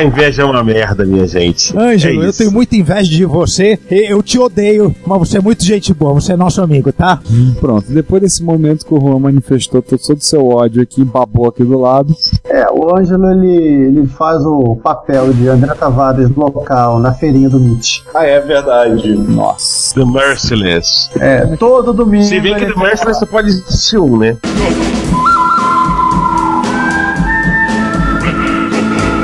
[0.01, 1.77] A inveja é uma merda, minha gente.
[1.77, 3.78] Ângelo, É eu tenho muita inveja de você.
[3.90, 6.14] e Eu te odeio, mas você é muito gente boa.
[6.14, 7.20] Você é nosso amigo, tá?
[7.60, 11.62] Pronto, depois desse momento que o Juan manifestou todo o seu ódio aqui, babou aqui
[11.62, 12.16] do lado.
[12.44, 13.52] É, o Ângelo ele,
[13.89, 18.02] ele faz o papel de André Tavares local na feirinha do MIT.
[18.14, 19.12] Ah, é verdade.
[19.14, 19.94] Nossa.
[19.97, 21.10] The Merciless.
[21.20, 22.24] É, todo domingo.
[22.24, 24.35] Se bem que The Merciless você pode assistir um, né?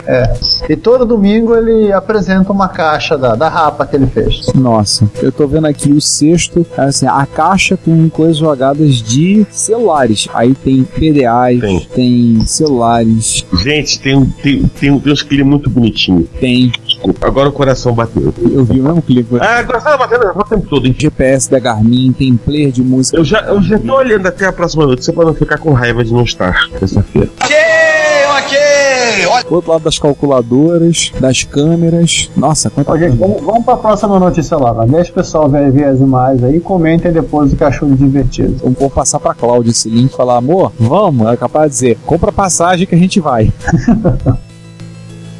[0.08, 0.32] É.
[0.68, 4.46] E todo domingo ele apresenta uma caixa da, da rapa que ele fez.
[4.54, 10.28] Nossa, eu tô vendo aqui o sexto, assim, a caixa com coisas jogadas de celulares.
[10.34, 15.70] Aí tem PDAs, tem, celulares, Gente, tem, um- tem, tem, um- tem uns clipes muito
[15.70, 16.26] bonitinhos.
[16.40, 16.72] tem.
[16.86, 18.32] Desculpa, agora o coração bateu.
[18.50, 19.36] Eu vi o mesmo clipe.
[19.40, 20.86] Ah, agora tá batendo o tempo todo.
[20.86, 20.96] hein?
[20.98, 23.16] GPS da Garmin, tem player de música.
[23.18, 26.02] Eu já, eu já tô olhando até a próxima notícia pra não ficar com raiva
[26.02, 27.28] de não estar terça-feira.
[29.48, 32.30] Do outro lado das calculadoras, das câmeras.
[32.36, 34.72] Nossa, quanta Ó, gente, vamos, vamos pra próxima notícia lá.
[34.72, 34.86] vai.
[34.86, 38.56] Deixa o pessoal ver, ver as imagens aí e comentem depois o que achou divertido.
[38.62, 41.22] Vamos vou passar pra Cláudia esse link e falar, amor, vamos.
[41.22, 43.52] Ela é capaz de dizer, compra passagem que a gente vai.